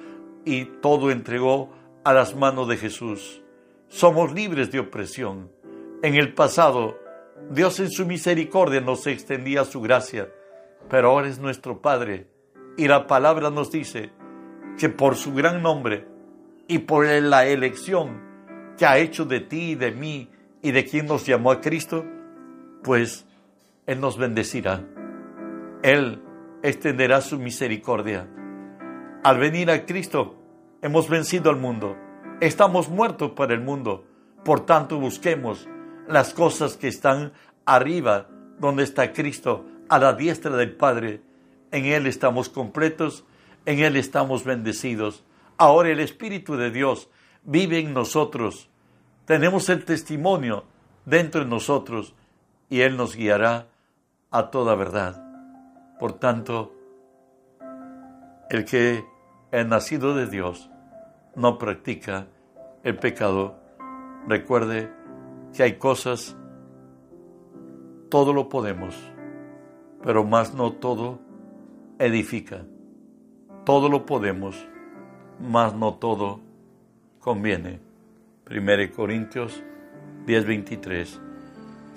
y 0.45 0.65
todo 0.65 1.11
entregó 1.11 1.69
a 2.03 2.13
las 2.13 2.35
manos 2.35 2.67
de 2.67 2.77
Jesús. 2.77 3.41
Somos 3.87 4.33
libres 4.33 4.71
de 4.71 4.79
opresión. 4.79 5.51
En 6.01 6.15
el 6.15 6.33
pasado, 6.33 6.97
Dios 7.49 7.79
en 7.79 7.91
su 7.91 8.05
misericordia 8.05 8.81
nos 8.81 9.05
extendía 9.07 9.65
su 9.65 9.81
gracia, 9.81 10.29
pero 10.89 11.09
ahora 11.09 11.27
es 11.27 11.39
nuestro 11.39 11.81
Padre 11.81 12.27
y 12.77 12.87
la 12.87 13.07
palabra 13.07 13.49
nos 13.49 13.71
dice 13.71 14.11
que 14.77 14.89
por 14.89 15.15
su 15.15 15.33
gran 15.33 15.61
nombre 15.61 16.07
y 16.67 16.79
por 16.79 17.05
la 17.05 17.45
elección 17.45 18.31
que 18.77 18.85
ha 18.85 18.97
hecho 18.97 19.25
de 19.25 19.41
ti 19.41 19.71
y 19.71 19.75
de 19.75 19.91
mí 19.91 20.29
y 20.61 20.71
de 20.71 20.85
quien 20.85 21.05
nos 21.05 21.25
llamó 21.25 21.51
a 21.51 21.61
Cristo, 21.61 22.05
pues 22.83 23.25
Él 23.85 23.99
nos 23.99 24.17
bendecirá. 24.17 24.83
Él 25.83 26.21
extenderá 26.63 27.21
su 27.21 27.39
misericordia. 27.39 28.27
Al 29.23 29.37
venir 29.37 29.71
a 29.71 29.85
Cristo, 29.85 30.35
hemos 30.81 31.09
vencido 31.09 31.49
al 31.49 31.57
mundo. 31.57 31.97
Estamos 32.39 32.89
muertos 32.89 33.31
para 33.31 33.53
el 33.53 33.61
mundo. 33.61 34.05
Por 34.43 34.65
tanto, 34.65 34.99
busquemos 34.99 35.67
las 36.07 36.33
cosas 36.33 36.77
que 36.77 36.87
están 36.87 37.33
arriba, 37.65 38.27
donde 38.59 38.83
está 38.83 39.13
Cristo, 39.13 39.65
a 39.89 39.99
la 39.99 40.13
diestra 40.13 40.55
del 40.55 40.75
Padre. 40.75 41.21
En 41.71 41.85
Él 41.85 42.07
estamos 42.07 42.49
completos 42.49 43.25
en 43.65 43.79
Él 43.79 43.95
estamos 43.95 44.43
bendecidos. 44.43 45.23
Ahora 45.57 45.89
el 45.89 45.99
Espíritu 45.99 46.55
de 46.55 46.71
Dios 46.71 47.09
vive 47.43 47.79
en 47.79 47.93
nosotros. 47.93 48.69
Tenemos 49.25 49.69
el 49.69 49.85
testimonio 49.85 50.65
dentro 51.05 51.41
de 51.43 51.49
nosotros 51.49 52.15
y 52.71 52.81
Él 52.81 52.95
nos 52.95 53.17
guiará 53.17 53.67
a 54.31 54.49
toda 54.49 54.75
verdad. 54.75 55.21
Por 55.99 56.13
tanto, 56.13 56.73
el 58.49 58.63
que 58.63 59.03
es 59.51 59.67
nacido 59.67 60.15
de 60.15 60.25
Dios 60.25 60.71
no 61.35 61.57
practica 61.57 62.27
el 62.83 62.97
pecado. 62.97 63.59
Recuerde 64.25 64.89
que 65.53 65.63
hay 65.63 65.73
cosas, 65.73 66.37
todo 68.09 68.31
lo 68.31 68.47
podemos, 68.47 68.95
pero 70.01 70.23
más 70.23 70.53
no 70.53 70.71
todo 70.71 71.19
edifica. 71.99 72.65
Todo 73.65 73.89
lo 73.89 74.05
podemos, 74.05 74.65
mas 75.41 75.75
no 75.75 75.95
todo 75.95 76.39
conviene. 77.19 77.81
1 78.49 78.91
Corintios 78.95 79.61
10:23. 80.25 81.30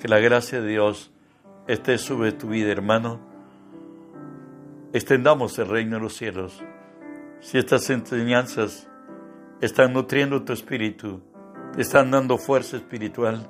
Que 0.01 0.09
la 0.09 0.19
gracia 0.19 0.61
de 0.61 0.69
Dios 0.69 1.13
esté 1.67 1.99
sobre 1.99 2.33
tu 2.33 2.49
vida, 2.49 2.71
hermano. 2.71 3.21
Extendamos 4.93 5.59
el 5.59 5.69
reino 5.69 5.97
de 5.97 6.03
los 6.03 6.15
cielos. 6.15 6.63
Si 7.41 7.59
estas 7.59 7.89
enseñanzas 7.91 8.89
están 9.61 9.93
nutriendo 9.93 10.45
tu 10.45 10.53
espíritu, 10.53 11.23
te 11.75 11.83
están 11.83 12.11
dando 12.11 12.39
fuerza 12.39 12.77
espiritual, 12.77 13.49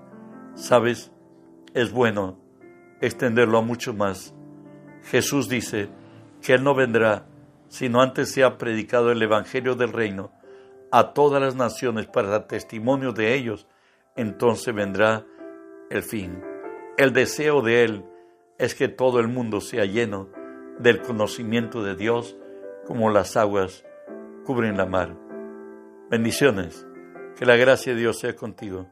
sabes, 0.55 1.13
es 1.75 1.93
bueno 1.93 2.39
extenderlo 3.01 3.59
a 3.59 3.63
mucho 3.63 3.93
más. 3.93 4.35
Jesús 5.11 5.49
dice 5.49 5.89
que 6.41 6.55
Él 6.55 6.65
no 6.65 6.75
vendrá 6.75 7.27
sino 7.75 8.01
antes 8.01 8.31
se 8.31 8.45
ha 8.45 8.57
predicado 8.57 9.11
el 9.11 9.21
Evangelio 9.21 9.75
del 9.75 9.93
Reino 9.93 10.31
a 10.93 11.13
todas 11.13 11.43
las 11.43 11.57
naciones 11.57 12.07
para 12.07 12.47
testimonio 12.47 13.11
de 13.11 13.35
ellos, 13.35 13.67
entonces 14.15 14.73
vendrá 14.73 15.27
el 15.91 16.03
fin. 16.03 16.43
El 16.97 17.13
deseo 17.13 17.63
de 17.63 17.85
Él 17.85 18.05
es 18.59 18.75
que 18.75 18.89
todo 18.89 19.21
el 19.21 19.29
mundo 19.29 19.61
sea 19.61 19.85
lleno 19.85 20.29
del 20.79 21.03
conocimiento 21.03 21.83
de 21.83 21.95
Dios 21.95 22.37
como 22.87 23.11
las 23.11 23.37
aguas 23.37 23.85
cubren 24.45 24.77
la 24.77 24.87
mar. 24.87 25.17
Bendiciones. 26.11 26.87
Que 27.37 27.47
la 27.47 27.57
gracia 27.57 27.95
de 27.95 28.01
Dios 28.01 28.21
sea 28.21 28.37
contigo. 28.37 28.87